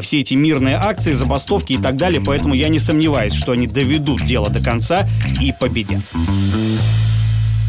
все 0.00 0.20
эти 0.20 0.34
мирные 0.34 0.76
акции, 0.76 1.12
забастовки 1.12 1.74
и 1.74 1.78
так 1.78 1.96
далее, 1.96 2.20
поэтому 2.24 2.54
я 2.54 2.68
не 2.68 2.78
сомневаюсь, 2.78 3.34
что 3.34 3.52
они 3.52 3.66
доведут 3.66 4.24
дело 4.24 4.48
до 4.50 4.62
конца 4.62 5.08
и 5.40 5.52
победят. 5.52 6.00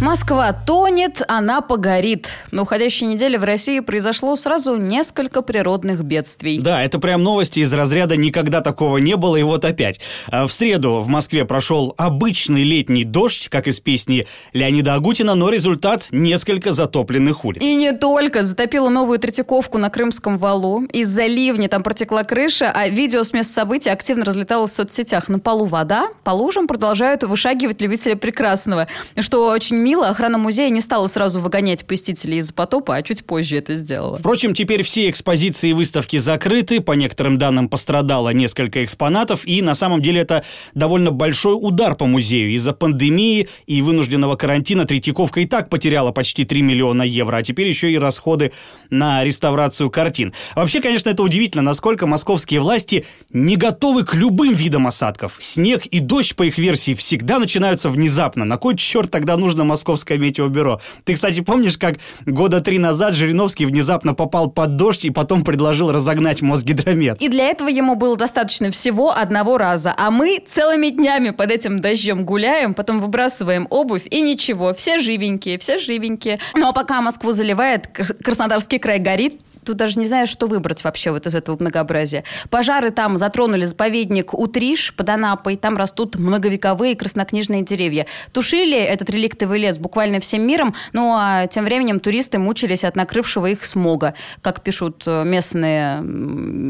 Москва 0.02 0.52
тонет, 0.52 1.22
она 1.28 1.62
погорит. 1.62 2.30
На 2.50 2.64
уходящей 2.64 3.06
неделе 3.06 3.38
в 3.38 3.44
России 3.44 3.82
произошло 3.82 4.36
сразу 4.36 4.76
несколько 4.76 5.44
природных 5.44 6.04
бедствий. 6.04 6.60
Да, 6.60 6.84
это 6.84 6.98
прям 6.98 7.22
новости 7.22 7.60
из 7.60 7.72
разряда 7.72 8.18
«никогда 8.18 8.62
такого 8.62 8.98
не 8.98 9.16
было» 9.16 9.36
и 9.36 9.44
вот 9.44 9.64
опять. 9.64 10.00
А 10.32 10.48
в 10.48 10.52
среду 10.52 11.02
в 11.02 11.08
Москве 11.08 11.46
прошел 11.46 11.94
обычный 12.00 12.64
летний 12.64 13.04
дождь, 13.04 13.48
как 13.50 13.68
из 13.68 13.80
песни 13.80 14.26
Леонида 14.54 14.96
Агутина, 14.96 15.36
но 15.36 15.50
результат– 15.50 16.08
несколько 16.12 16.74
затопленных 16.74 17.46
улиц. 17.46 17.62
И 17.62 17.76
не 17.76 17.92
только. 17.92 18.42
Затопило 18.42 18.90
новую 18.90 19.20
Третьяковку 19.20 19.78
на 19.78 19.92
Крымском 19.92 20.40
валу. 20.40 20.82
Из-за 20.86 21.28
ливня 21.28 21.70
там 21.70 21.84
протекла 21.84 22.24
крыша, 22.24 22.72
а 22.74 22.88
видео 22.88 23.22
с 23.22 23.34
места 23.34 23.54
событий 23.54 23.92
активно 23.92 24.26
разлеталось 24.26 24.72
в 24.72 24.74
соцсетях. 24.74 25.30
На 25.30 25.38
полу 25.38 25.66
вода, 25.66 26.08
по 26.24 26.32
лужам 26.32 26.66
продолжают 26.66 27.22
вышагивать 27.22 27.80
любители 27.84 28.16
прекрасного, 28.16 28.88
что 29.20 29.46
очень 29.46 29.91
мило, 29.92 30.08
охрана 30.08 30.38
музея 30.38 30.70
не 30.70 30.80
стала 30.80 31.08
сразу 31.08 31.42
выгонять 31.42 31.86
посетителей 31.86 32.38
из 32.38 32.54
потопа, 32.54 32.96
а 32.96 33.04
чуть 33.04 33.26
позже 33.26 33.58
это 33.58 33.76
сделала. 33.76 34.16
Впрочем, 34.16 34.54
теперь 34.54 34.84
все 34.84 35.10
экспозиции 35.10 35.72
и 35.72 35.74
выставки 35.74 36.16
закрыты, 36.16 36.80
по 36.80 36.94
некоторым 36.94 37.38
данным 37.38 37.68
пострадало 37.68 38.30
несколько 38.30 38.86
экспонатов, 38.86 39.46
и 39.46 39.62
на 39.62 39.76
самом 39.76 40.02
деле 40.02 40.22
это 40.22 40.46
довольно 40.74 41.12
большой 41.12 41.58
удар 41.60 41.96
по 41.96 42.06
музею. 42.06 42.52
Из-за 42.52 42.72
пандемии 42.72 43.50
и 43.68 43.82
вынужденного 43.82 44.38
карантина 44.38 44.86
Третьяковка 44.86 45.42
и 45.42 45.46
так 45.46 45.70
потеряла 45.70 46.14
почти 46.14 46.46
3 46.46 46.62
миллиона 46.62 47.04
евро, 47.04 47.36
а 47.36 47.44
теперь 47.44 47.68
еще 47.68 47.92
и 47.92 47.98
расходы 47.98 48.54
на 48.90 49.26
реставрацию 49.26 49.90
картин. 49.90 50.34
Вообще, 50.56 50.80
конечно, 50.80 51.10
это 51.10 51.22
удивительно, 51.22 51.64
насколько 51.64 52.08
московские 52.08 52.62
власти 52.62 53.06
не 53.34 53.58
готовы 53.58 54.06
к 54.06 54.14
любым 54.14 54.54
видам 54.54 54.88
осадков. 54.88 55.36
Снег 55.40 55.86
и 55.88 56.00
дождь, 56.00 56.34
по 56.38 56.44
их 56.44 56.58
версии, 56.58 56.94
всегда 56.94 57.40
начинаются 57.40 57.90
внезапно. 57.90 58.46
На 58.46 58.56
кой 58.56 58.78
черт 58.78 59.12
тогда 59.12 59.36
нужно 59.36 59.66
Москву 59.66 59.81
Московское 59.82 60.20
метеобюро. 60.20 60.80
Ты, 61.06 61.16
кстати, 61.16 61.42
помнишь, 61.42 61.76
как 61.76 61.96
года 62.28 62.62
три 62.62 62.78
назад 62.78 63.16
Жириновский 63.16 63.66
внезапно 63.66 64.14
попал 64.14 64.52
под 64.52 64.76
дождь 64.76 65.06
и 65.06 65.10
потом 65.10 65.44
предложил 65.44 65.92
разогнать 65.92 66.44
Мосгидромет? 66.44 67.20
И 67.20 67.30
для 67.30 67.48
этого 67.48 67.68
ему 67.68 67.96
было 67.96 68.16
достаточно 68.16 68.70
всего 68.70 69.12
одного 69.12 69.58
раза. 69.58 69.96
А 69.98 70.12
мы 70.12 70.38
целыми 70.48 70.90
днями 70.90 71.32
под 71.32 71.50
этим 71.50 71.80
дождем 71.80 72.26
гуляем, 72.26 72.76
потом 72.76 73.02
выбрасываем 73.02 73.66
обувь 73.72 74.04
и 74.06 74.22
ничего. 74.22 74.76
Все 74.76 75.00
живенькие, 75.00 75.58
все 75.58 75.80
живенькие. 75.80 76.38
Ну 76.56 76.70
а 76.70 76.74
пока 76.74 77.02
Москву 77.02 77.32
заливает, 77.32 77.88
Краснодарский 78.24 78.78
край 78.78 79.00
горит, 79.00 79.40
тут 79.66 79.78
даже 79.78 80.00
не 80.00 80.06
знаю, 80.06 80.28
что 80.28 80.48
выбрать 80.48 80.84
вообще 80.84 81.12
вот 81.12 81.26
из 81.26 81.36
этого 81.36 81.58
многообразия. 81.60 82.24
Пожары 82.50 82.92
там 82.92 83.18
затронули 83.18 83.66
заповедник 83.66 84.34
Утриш 84.34 84.94
под 84.94 85.10
Анапой, 85.10 85.56
там 85.58 85.78
растут 85.78 86.18
многовековые 86.18 86.96
краснокнижные 86.96 87.64
деревья. 87.64 88.06
Тушили 88.32 88.78
этот 88.78 89.10
реликтовый 89.10 89.60
лес 89.60 89.78
буквально 89.78 90.20
всем 90.20 90.46
миром, 90.46 90.74
ну 90.94 91.14
а 91.16 91.48
тем 91.48 91.66
временем 91.66 92.00
туристы 92.00 92.40
мучились 92.40 92.84
от 92.84 92.96
накрывшего 92.96 93.48
их 93.48 93.64
смога. 93.64 94.16
Как 94.42 94.62
пишут 94.62 95.04
э, 95.06 95.24
местные 95.24 96.02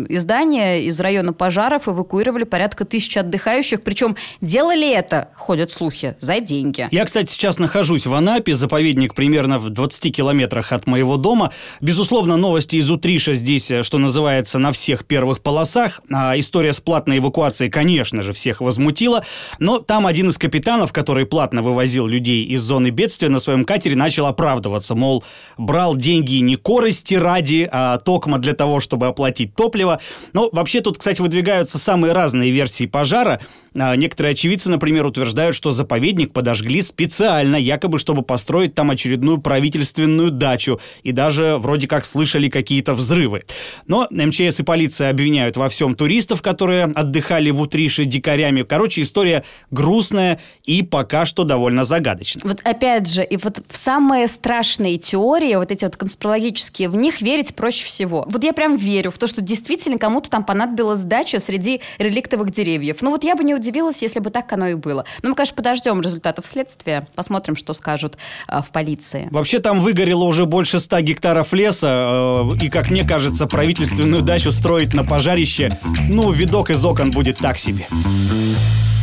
издания, 0.09 0.83
из 0.83 0.99
района 0.99 1.33
пожаров 1.33 1.87
эвакуировали 1.87 2.43
порядка 2.43 2.85
тысячи 2.85 3.17
отдыхающих, 3.17 3.81
причем 3.83 4.15
делали 4.41 4.91
это, 4.91 5.29
ходят 5.35 5.71
слухи, 5.71 6.15
за 6.19 6.39
деньги. 6.39 6.87
Я, 6.91 7.05
кстати, 7.05 7.31
сейчас 7.31 7.57
нахожусь 7.57 8.05
в 8.05 8.13
Анапе, 8.13 8.53
заповедник 8.53 9.13
примерно 9.15 9.59
в 9.59 9.69
20 9.69 10.15
километрах 10.15 10.71
от 10.71 10.87
моего 10.87 11.17
дома. 11.17 11.51
Безусловно, 11.79 12.37
новости 12.37 12.80
из 12.81 12.89
Утриша 12.89 13.33
здесь, 13.33 13.71
э, 13.71 13.83
что 13.83 13.97
называется, 13.97 14.59
на 14.59 14.71
всех 14.71 15.05
первых 15.05 15.41
полосах. 15.41 16.01
А 16.11 16.37
история 16.37 16.73
с 16.73 16.79
платной 16.79 17.19
эвакуацией, 17.19 17.69
конечно 17.71 18.23
же, 18.23 18.33
всех 18.33 18.59
возмутила. 18.59 19.23
Но 19.59 19.77
там 19.79 20.07
один 20.07 20.29
из 20.29 20.37
капитанов, 20.37 20.91
который 20.91 21.25
платно 21.25 21.61
вывозил 21.61 22.07
людей 22.07 22.43
из 22.43 22.61
зоны 22.61 22.89
бедствия 22.89 23.29
на 23.29 23.39
своем 23.39 23.63
катере, 23.63 23.95
начал 23.95 24.25
оправдываться. 24.25 24.95
Мол, 24.95 25.23
брал 25.57 25.95
деньги 25.95 26.35
не 26.37 26.55
корости 26.55 27.13
ради, 27.13 27.69
а 27.71 27.97
токма 27.99 28.39
для 28.39 28.53
того, 28.53 28.79
чтобы 28.79 29.07
оплатить 29.07 29.55
топливо. 29.55 30.01
Но 30.33 30.49
вообще 30.51 30.81
тут, 30.81 30.97
кстати, 30.97 31.21
выдвигаются 31.21 31.77
самые 31.77 32.13
разные 32.13 32.51
версии 32.51 32.87
пожара. 32.87 33.39
А 33.77 33.95
некоторые 33.95 34.31
очевидцы, 34.31 34.69
например, 34.69 35.05
утверждают, 35.05 35.55
что 35.55 35.71
заповедник 35.71 36.33
подожгли 36.33 36.81
специально, 36.81 37.55
якобы 37.55 37.99
чтобы 37.99 38.21
построить 38.21 38.75
там 38.75 38.91
очередную 38.91 39.37
правительственную 39.37 40.31
дачу. 40.31 40.79
И 41.03 41.11
даже 41.11 41.57
вроде 41.57 41.87
как 41.87 42.05
слышали 42.05 42.49
какие-то 42.71 42.93
взрывы. 42.93 43.43
Но 43.85 44.07
МЧС 44.09 44.61
и 44.61 44.63
полиция 44.63 45.09
обвиняют 45.09 45.57
во 45.57 45.67
всем 45.67 45.93
туристов, 45.93 46.41
которые 46.41 46.85
отдыхали 46.85 47.49
в 47.49 47.59
Утрише 47.59 48.05
дикарями. 48.05 48.61
Короче, 48.61 49.01
история 49.01 49.43
грустная 49.71 50.39
и 50.63 50.81
пока 50.81 51.25
что 51.25 51.43
довольно 51.43 51.83
загадочная. 51.83 52.43
Вот 52.45 52.61
опять 52.63 53.11
же, 53.11 53.25
и 53.25 53.35
вот 53.35 53.61
в 53.67 53.75
самые 53.75 54.29
страшные 54.29 54.97
теории, 54.97 55.55
вот 55.55 55.69
эти 55.69 55.83
вот 55.83 55.97
конспирологические, 55.97 56.87
в 56.87 56.95
них 56.95 57.21
верить 57.21 57.53
проще 57.53 57.85
всего. 57.85 58.25
Вот 58.29 58.41
я 58.45 58.53
прям 58.53 58.77
верю 58.77 59.11
в 59.11 59.17
то, 59.17 59.27
что 59.27 59.41
действительно 59.41 59.97
кому-то 59.97 60.29
там 60.29 60.45
понадобилась 60.45 61.01
дача 61.01 61.41
среди 61.41 61.81
реликтовых 61.97 62.51
деревьев. 62.51 63.01
Ну 63.01 63.11
вот 63.11 63.25
я 63.25 63.35
бы 63.35 63.43
не 63.43 63.53
удивилась, 63.53 64.01
если 64.01 64.19
бы 64.19 64.29
так 64.29 64.49
оно 64.53 64.67
и 64.67 64.75
было. 64.75 65.03
Но 65.23 65.29
мы, 65.29 65.35
конечно, 65.35 65.57
подождем 65.57 65.99
результатов 65.99 66.47
следствия, 66.47 67.05
посмотрим, 67.15 67.57
что 67.57 67.73
скажут 67.73 68.17
э, 68.47 68.61
в 68.61 68.71
полиции. 68.71 69.27
Вообще 69.29 69.59
там 69.59 69.81
выгорело 69.81 70.23
уже 70.23 70.45
больше 70.45 70.79
100 70.79 71.01
гектаров 71.01 71.51
леса, 71.51 72.51
э, 72.53 72.60
и, 72.61 72.69
как 72.69 72.89
мне 72.89 73.03
кажется, 73.03 73.47
правительственную 73.47 74.21
дачу 74.21 74.51
строить 74.51 74.93
на 74.93 75.03
пожарище, 75.03 75.77
ну, 76.07 76.31
видок 76.31 76.69
из 76.69 76.83
окон 76.85 77.11
будет 77.11 77.37
так 77.37 77.57
себе. 77.57 77.87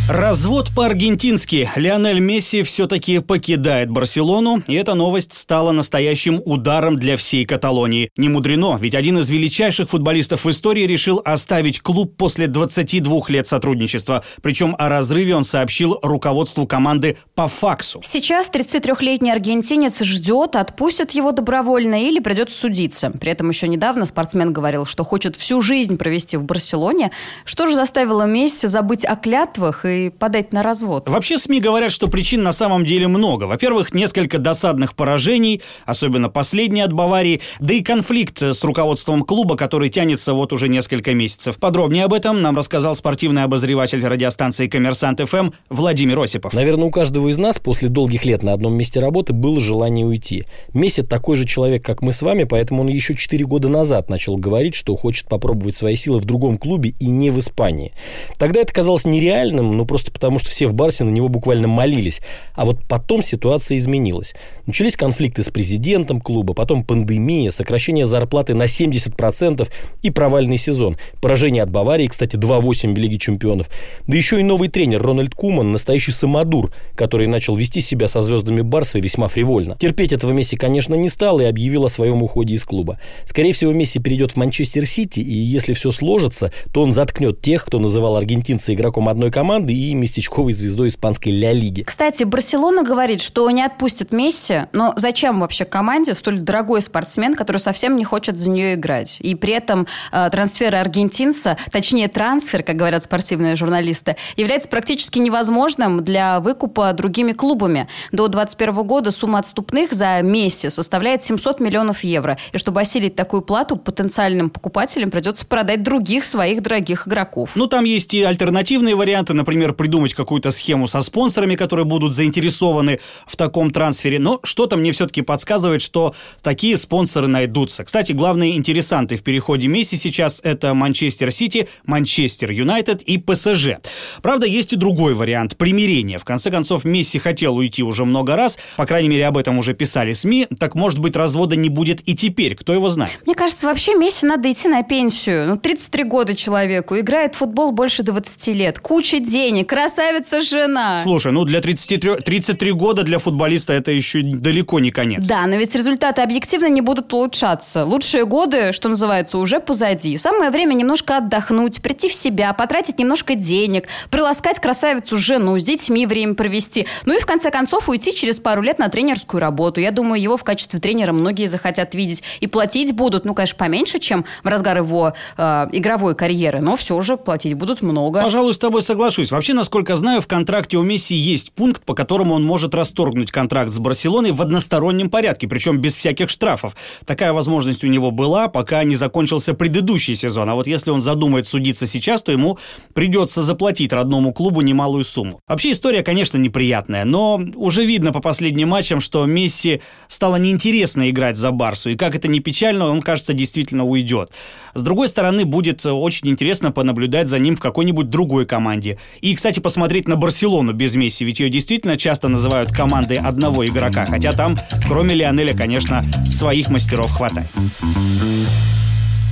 Развод 0.08 0.70
по-аргентински. 0.74 1.70
Лионель 1.76 2.20
Месси 2.20 2.62
все-таки 2.62 3.18
покидает 3.18 3.90
Барселону, 3.90 4.62
и 4.66 4.72
эта 4.72 4.94
новость 4.94 5.34
стала 5.34 5.70
настоящим 5.70 6.40
ударом 6.46 6.96
для 6.96 7.18
всей 7.18 7.44
Каталонии. 7.44 8.10
Не 8.16 8.30
мудрено, 8.30 8.78
ведь 8.80 8.94
один 8.94 9.18
из 9.18 9.28
величайших 9.28 9.90
футболистов 9.90 10.46
в 10.46 10.50
истории 10.50 10.86
решил 10.86 11.20
оставить 11.26 11.82
клуб 11.82 12.16
после 12.16 12.46
22 12.46 13.20
лет 13.28 13.48
сотрудничества. 13.48 14.24
Причем 14.40 14.74
о 14.78 14.88
разрыве 14.88 15.36
он 15.36 15.44
сообщил 15.44 15.98
руководству 16.02 16.66
команды 16.66 17.18
по 17.34 17.46
факсу. 17.46 18.00
Сейчас 18.02 18.50
33-летний 18.50 19.30
аргентинец 19.30 20.02
ждет, 20.02 20.56
отпустят 20.56 21.10
его 21.10 21.32
добровольно 21.32 22.02
или 22.02 22.18
придется 22.20 22.58
судиться. 22.58 23.10
При 23.10 23.32
этом 23.32 23.50
еще 23.50 23.68
недавно 23.68 24.06
спортсмен 24.06 24.54
говорил, 24.54 24.86
что 24.86 25.04
хочет 25.04 25.36
всю 25.36 25.60
жизнь 25.60 25.98
провести 25.98 26.38
в 26.38 26.44
Барселоне. 26.44 27.10
Что 27.44 27.66
же 27.66 27.74
заставило 27.74 28.22
Месси 28.22 28.66
забыть 28.66 29.04
о 29.04 29.14
клятвах 29.14 29.84
и 29.84 29.97
подать 30.18 30.52
на 30.52 30.62
развод? 30.62 31.08
Вообще 31.08 31.38
СМИ 31.38 31.60
говорят, 31.60 31.92
что 31.92 32.08
причин 32.08 32.42
на 32.42 32.52
самом 32.52 32.84
деле 32.84 33.08
много. 33.08 33.44
Во-первых, 33.44 33.92
несколько 33.94 34.38
досадных 34.38 34.94
поражений, 34.94 35.60
особенно 35.84 36.28
последний 36.28 36.80
от 36.80 36.92
Баварии, 36.92 37.40
да 37.60 37.74
и 37.74 37.82
конфликт 37.82 38.42
с 38.42 38.64
руководством 38.64 39.22
клуба, 39.22 39.56
который 39.56 39.88
тянется 39.88 40.34
вот 40.34 40.52
уже 40.52 40.68
несколько 40.68 41.14
месяцев. 41.14 41.58
Подробнее 41.58 42.04
об 42.04 42.14
этом 42.14 42.42
нам 42.42 42.56
рассказал 42.56 42.94
спортивный 42.94 43.42
обозреватель 43.42 44.04
радиостанции 44.06 44.68
«Коммерсант 44.68 45.20
ФМ» 45.20 45.50
Владимир 45.68 46.18
Осипов. 46.18 46.54
Наверное, 46.54 46.86
у 46.86 46.90
каждого 46.90 47.28
из 47.28 47.38
нас 47.38 47.58
после 47.58 47.88
долгих 47.88 48.24
лет 48.24 48.42
на 48.42 48.52
одном 48.52 48.74
месте 48.74 49.00
работы 49.00 49.32
было 49.32 49.60
желание 49.60 50.06
уйти. 50.06 50.44
Месяц 50.72 51.06
такой 51.06 51.36
же 51.36 51.46
человек, 51.46 51.84
как 51.84 52.02
мы 52.02 52.12
с 52.12 52.22
вами, 52.22 52.44
поэтому 52.44 52.82
он 52.82 52.88
еще 52.88 53.14
4 53.14 53.44
года 53.44 53.68
назад 53.68 54.10
начал 54.10 54.36
говорить, 54.36 54.74
что 54.74 54.94
хочет 54.96 55.26
попробовать 55.26 55.76
свои 55.76 55.96
силы 55.96 56.18
в 56.20 56.24
другом 56.24 56.58
клубе 56.58 56.94
и 56.98 57.06
не 57.06 57.30
в 57.30 57.38
Испании. 57.38 57.92
Тогда 58.38 58.60
это 58.60 58.72
казалось 58.72 59.04
нереальным, 59.04 59.76
но 59.76 59.84
просто 59.88 60.12
потому, 60.12 60.38
что 60.38 60.50
все 60.50 60.68
в 60.68 60.75
Барсе 60.75 61.02
на 61.02 61.11
него 61.11 61.28
буквально 61.28 61.66
молились. 61.66 62.21
А 62.54 62.64
вот 62.64 62.85
потом 62.87 63.23
ситуация 63.23 63.78
изменилась. 63.78 64.35
Начались 64.66 64.95
конфликты 64.95 65.42
с 65.42 65.47
президентом 65.47 66.21
клуба, 66.21 66.54
потом 66.54 66.85
пандемия, 66.85 67.50
сокращение 67.50 68.07
зарплаты 68.07 68.54
на 68.54 68.64
70% 68.64 69.68
и 70.02 70.11
провальный 70.11 70.59
сезон. 70.59 70.97
Поражение 71.21 71.62
от 71.62 71.71
Баварии, 71.71 72.07
кстати, 72.07 72.37
2-8 72.37 72.95
в 72.95 72.99
Лиге 72.99 73.18
чемпионов. 73.18 73.71
Да 74.07 74.16
еще 74.16 74.38
и 74.38 74.42
новый 74.42 74.68
тренер 74.68 75.02
Рональд 75.02 75.35
Куман, 75.35 75.73
настоящий 75.73 76.12
самодур, 76.12 76.73
который 76.95 77.26
начал 77.26 77.57
вести 77.57 77.80
себя 77.80 78.09
со 78.09 78.23
звездами 78.23 78.61
Барса 78.61 78.99
весьма 78.99 79.28
фривольно. 79.28 79.76
Терпеть 79.78 80.12
этого 80.12 80.33
Месси, 80.33 80.57
конечно, 80.57 80.95
не 80.95 81.09
стал 81.09 81.40
и 81.40 81.45
объявил 81.45 81.87
о 81.87 81.88
своем 81.88 82.23
уходе 82.23 82.54
из 82.54 82.64
клуба. 82.64 82.99
Скорее 83.25 83.54
всего, 83.54 83.73
Месси 83.73 83.99
перейдет 83.99 84.33
в 84.33 84.37
Манчестер 84.37 84.85
Сити, 84.85 85.21
и 85.21 85.33
если 85.33 85.73
все 85.73 85.92
сложится, 85.92 86.52
то 86.73 86.83
он 86.83 86.92
заткнет 86.92 87.40
тех, 87.40 87.64
кто 87.64 87.78
называл 87.78 88.16
аргентинца 88.16 88.75
игроком 88.75 89.09
одной 89.09 89.30
команды 89.30 89.73
и 89.78 89.94
местечковой 89.94 90.52
звездой 90.54 90.88
испанской 90.88 91.30
Ля 91.30 91.52
Лиги. 91.52 91.82
Кстати, 91.82 92.25
Барселона 92.25 92.82
говорит, 92.82 93.20
что 93.20 93.49
не 93.50 93.62
отпустит 93.62 94.12
Месси, 94.12 94.62
но 94.73 94.92
зачем 94.97 95.38
вообще 95.38 95.64
команде 95.64 96.14
столь 96.14 96.40
дорогой 96.40 96.82
спортсмен, 96.82 97.37
который 97.37 97.58
совсем 97.58 97.94
не 97.94 98.04
хочет 98.04 98.38
за 98.38 98.49
нее 98.49 98.75
играть? 98.75 99.18
И 99.20 99.37
при 99.37 99.52
этом 99.52 99.87
э, 100.11 100.28
трансфер 100.30 100.75
аргентинца, 100.75 101.56
точнее 101.70 102.08
трансфер, 102.08 102.64
как 102.64 102.75
говорят 102.75 103.04
спортивные 103.04 103.54
журналисты, 103.54 104.16
является 104.37 104.68
практически 104.68 105.20
невозможным 105.20 106.04
для 106.04 106.40
выкупа 106.40 106.92
другими 106.92 107.30
клубами. 107.30 107.88
До 108.11 108.26
2021 108.26 108.87
года 108.87 109.11
сумма 109.12 109.38
отступных 109.38 109.92
за 109.92 110.20
Месси 110.23 110.70
составляет 110.70 111.23
700 111.23 111.61
миллионов 111.61 112.02
евро. 112.02 112.37
И 112.52 112.58
чтобы 112.58 112.80
осилить 112.80 113.14
такую 113.14 113.42
плату, 113.42 113.76
потенциальным 113.76 114.50
покупателям 114.50 115.12
придется 115.12 115.47
продать 115.47 115.85
других 115.85 116.25
своих 116.25 116.62
дорогих 116.62 117.06
игроков. 117.06 117.52
Ну, 117.54 117.68
там 117.68 117.85
есть 117.85 118.12
и 118.14 118.23
альтернативные 118.23 118.97
варианты, 118.97 119.35
например, 119.35 119.57
придумать 119.72 120.14
какую-то 120.14 120.50
схему 120.50 120.88
со 120.88 121.02
спонсорами, 121.02 121.54
которые 121.54 121.84
будут 121.84 122.12
заинтересованы 122.12 123.00
в 123.26 123.36
таком 123.36 123.70
трансфере. 123.70 124.18
Но 124.18 124.40
что-то 124.42 124.76
мне 124.76 124.92
все-таки 124.92 125.22
подсказывает, 125.22 125.82
что 125.82 126.14
такие 126.42 126.76
спонсоры 126.78 127.26
найдутся. 127.26 127.84
Кстати, 127.84 128.12
главные 128.12 128.56
интересанты 128.56 129.16
в 129.16 129.22
переходе 129.22 129.68
Месси 129.68 129.96
сейчас 129.96 130.40
это 130.42 130.74
Манчестер 130.74 131.30
Сити, 131.30 131.68
Манчестер 131.84 132.50
Юнайтед 132.50 133.02
и 133.02 133.18
ПСЖ. 133.18 133.78
Правда, 134.22 134.46
есть 134.46 134.72
и 134.72 134.76
другой 134.76 135.14
вариант– 135.14 135.56
примирение. 135.58 136.18
В 136.18 136.24
конце 136.24 136.50
концов, 136.50 136.84
Месси 136.84 137.18
хотел 137.18 137.56
уйти 137.56 137.82
уже 137.82 138.04
много 138.04 138.36
раз, 138.36 138.58
по 138.76 138.86
крайней 138.86 139.08
мере, 139.08 139.26
об 139.26 139.36
этом 139.36 139.58
уже 139.58 139.74
писали 139.74 140.12
СМИ, 140.12 140.48
так 140.58 140.74
может 140.74 140.98
быть 140.98 141.16
развода 141.16 141.56
не 141.56 141.68
будет 141.68 142.06
и 142.08 142.14
теперь, 142.14 142.54
кто 142.54 142.72
его 142.72 142.90
знает. 142.90 143.18
Мне 143.26 143.34
кажется, 143.34 143.66
вообще 143.66 143.94
Месси 143.94 144.26
надо 144.26 144.50
идти 144.50 144.68
на 144.68 144.82
пенсию. 144.82 145.46
Ну, 145.46 145.56
33 145.56 146.04
года 146.04 146.34
человеку, 146.34 146.98
играет 146.98 147.34
в 147.34 147.38
футбол 147.38 147.72
больше 147.72 148.02
20 148.02 148.48
лет, 148.48 148.78
куча 148.78 149.18
денег, 149.18 149.47
красавица 149.64 150.40
жена. 150.40 151.00
Слушай, 151.02 151.32
ну 151.32 151.44
для 151.44 151.60
33, 151.60 152.16
33 152.16 152.72
года 152.72 153.02
для 153.02 153.18
футболиста 153.18 153.72
это 153.72 153.90
еще 153.90 154.22
далеко 154.22 154.80
не 154.80 154.90
конец. 154.90 155.26
Да, 155.26 155.46
но 155.46 155.56
ведь 155.56 155.74
результаты 155.74 156.22
объективно 156.22 156.68
не 156.68 156.80
будут 156.80 157.12
улучшаться. 157.12 157.84
Лучшие 157.84 158.24
годы, 158.24 158.72
что 158.72 158.88
называется, 158.88 159.38
уже 159.38 159.60
позади. 159.60 160.16
Самое 160.16 160.50
время 160.50 160.74
немножко 160.74 161.18
отдохнуть, 161.18 161.82
прийти 161.82 162.08
в 162.08 162.14
себя, 162.14 162.52
потратить 162.52 162.98
немножко 162.98 163.34
денег, 163.34 163.88
приласкать 164.10 164.60
красавицу 164.60 165.16
жену, 165.16 165.58
с 165.58 165.64
детьми 165.64 166.06
время 166.06 166.34
провести. 166.34 166.86
Ну 167.04 167.16
и 167.16 167.20
в 167.20 167.26
конце 167.26 167.50
концов 167.50 167.88
уйти 167.88 168.14
через 168.14 168.38
пару 168.40 168.62
лет 168.62 168.78
на 168.78 168.88
тренерскую 168.88 169.40
работу. 169.40 169.80
Я 169.80 169.90
думаю, 169.90 170.20
его 170.20 170.36
в 170.36 170.44
качестве 170.44 170.78
тренера 170.80 171.12
многие 171.12 171.46
захотят 171.46 171.94
видеть. 171.94 172.22
И 172.40 172.46
платить 172.46 172.94
будут, 172.94 173.24
ну, 173.24 173.34
конечно, 173.34 173.56
поменьше, 173.56 173.98
чем 173.98 174.24
в 174.42 174.48
разгар 174.48 174.78
его 174.78 175.12
э, 175.36 175.66
игровой 175.72 176.14
карьеры, 176.14 176.60
но 176.60 176.76
все 176.76 177.00
же 177.00 177.16
платить 177.16 177.54
будут 177.54 177.82
много. 177.82 178.22
Пожалуй, 178.22 178.54
с 178.54 178.58
тобой 178.58 178.82
соглашусь. 178.82 179.30
Вообще, 179.38 179.54
насколько 179.54 179.95
знаю, 179.95 180.21
в 180.21 180.26
контракте 180.26 180.78
у 180.78 180.83
Месси 180.83 181.14
есть 181.14 181.52
пункт, 181.52 181.85
по 181.85 181.95
которому 181.95 182.35
он 182.35 182.42
может 182.42 182.75
расторгнуть 182.75 183.30
контракт 183.30 183.71
с 183.71 183.78
Барселоной 183.78 184.33
в 184.33 184.42
одностороннем 184.42 185.11
порядке, 185.11 185.47
причем 185.47 185.78
без 185.78 185.95
всяких 185.95 186.28
штрафов. 186.28 186.75
Такая 187.07 187.33
возможность 187.33 187.85
у 187.85 187.87
него 187.87 188.11
была, 188.11 188.49
пока 188.49 188.83
не 188.83 188.97
закончился 188.97 189.54
предыдущий 189.54 190.16
сезон. 190.16 190.49
А 190.50 190.57
вот 190.57 190.66
если 190.66 190.90
он 190.90 191.00
задумает 191.00 191.47
судиться 191.47 191.87
сейчас, 191.87 192.25
то 192.25 192.33
ему 192.33 192.59
придется 192.95 193.45
заплатить 193.45 193.92
родному 193.92 194.33
клубу 194.33 194.61
немалую 194.61 195.04
сумму. 195.04 195.38
Вообще 195.47 195.71
история, 195.71 196.02
конечно, 196.02 196.37
неприятная, 196.37 197.04
но 197.04 197.40
уже 197.54 197.85
видно 197.85 198.12
по 198.12 198.18
последним 198.18 198.71
матчам, 198.71 198.99
что 198.99 199.25
Месси 199.25 199.83
стало 200.09 200.35
неинтересно 200.35 201.11
играть 201.11 201.37
за 201.37 201.52
Барсу. 201.52 201.90
И 201.90 201.97
как 201.97 202.16
это 202.16 202.26
не 202.26 202.40
печально, 202.40 202.87
он, 202.87 203.02
кажется, 203.02 203.35
действительно 203.35 203.85
уйдет. 203.85 204.33
С 204.75 204.83
другой 204.83 205.07
стороны, 205.07 205.45
будет 205.45 205.87
очень 205.87 206.28
интересно 206.28 206.73
понаблюдать 206.73 207.28
за 207.28 207.38
ним 207.38 207.54
в 207.54 207.61
какой-нибудь 207.61 208.11
другой 208.11 208.44
команде. 208.44 208.98
Кстати, 209.34 209.60
посмотреть 209.60 210.08
на 210.08 210.16
Барселону 210.16 210.72
без 210.72 210.94
Месси, 210.94 211.24
ведь 211.24 211.40
ее 211.40 211.48
действительно 211.50 211.96
часто 211.96 212.28
называют 212.28 212.72
командой 212.72 213.16
одного 213.16 213.66
игрока, 213.66 214.06
хотя 214.06 214.32
там, 214.32 214.58
кроме 214.86 215.14
Лионеля, 215.14 215.56
конечно, 215.56 216.04
своих 216.30 216.70
мастеров 216.70 217.10
хватает. 217.10 217.48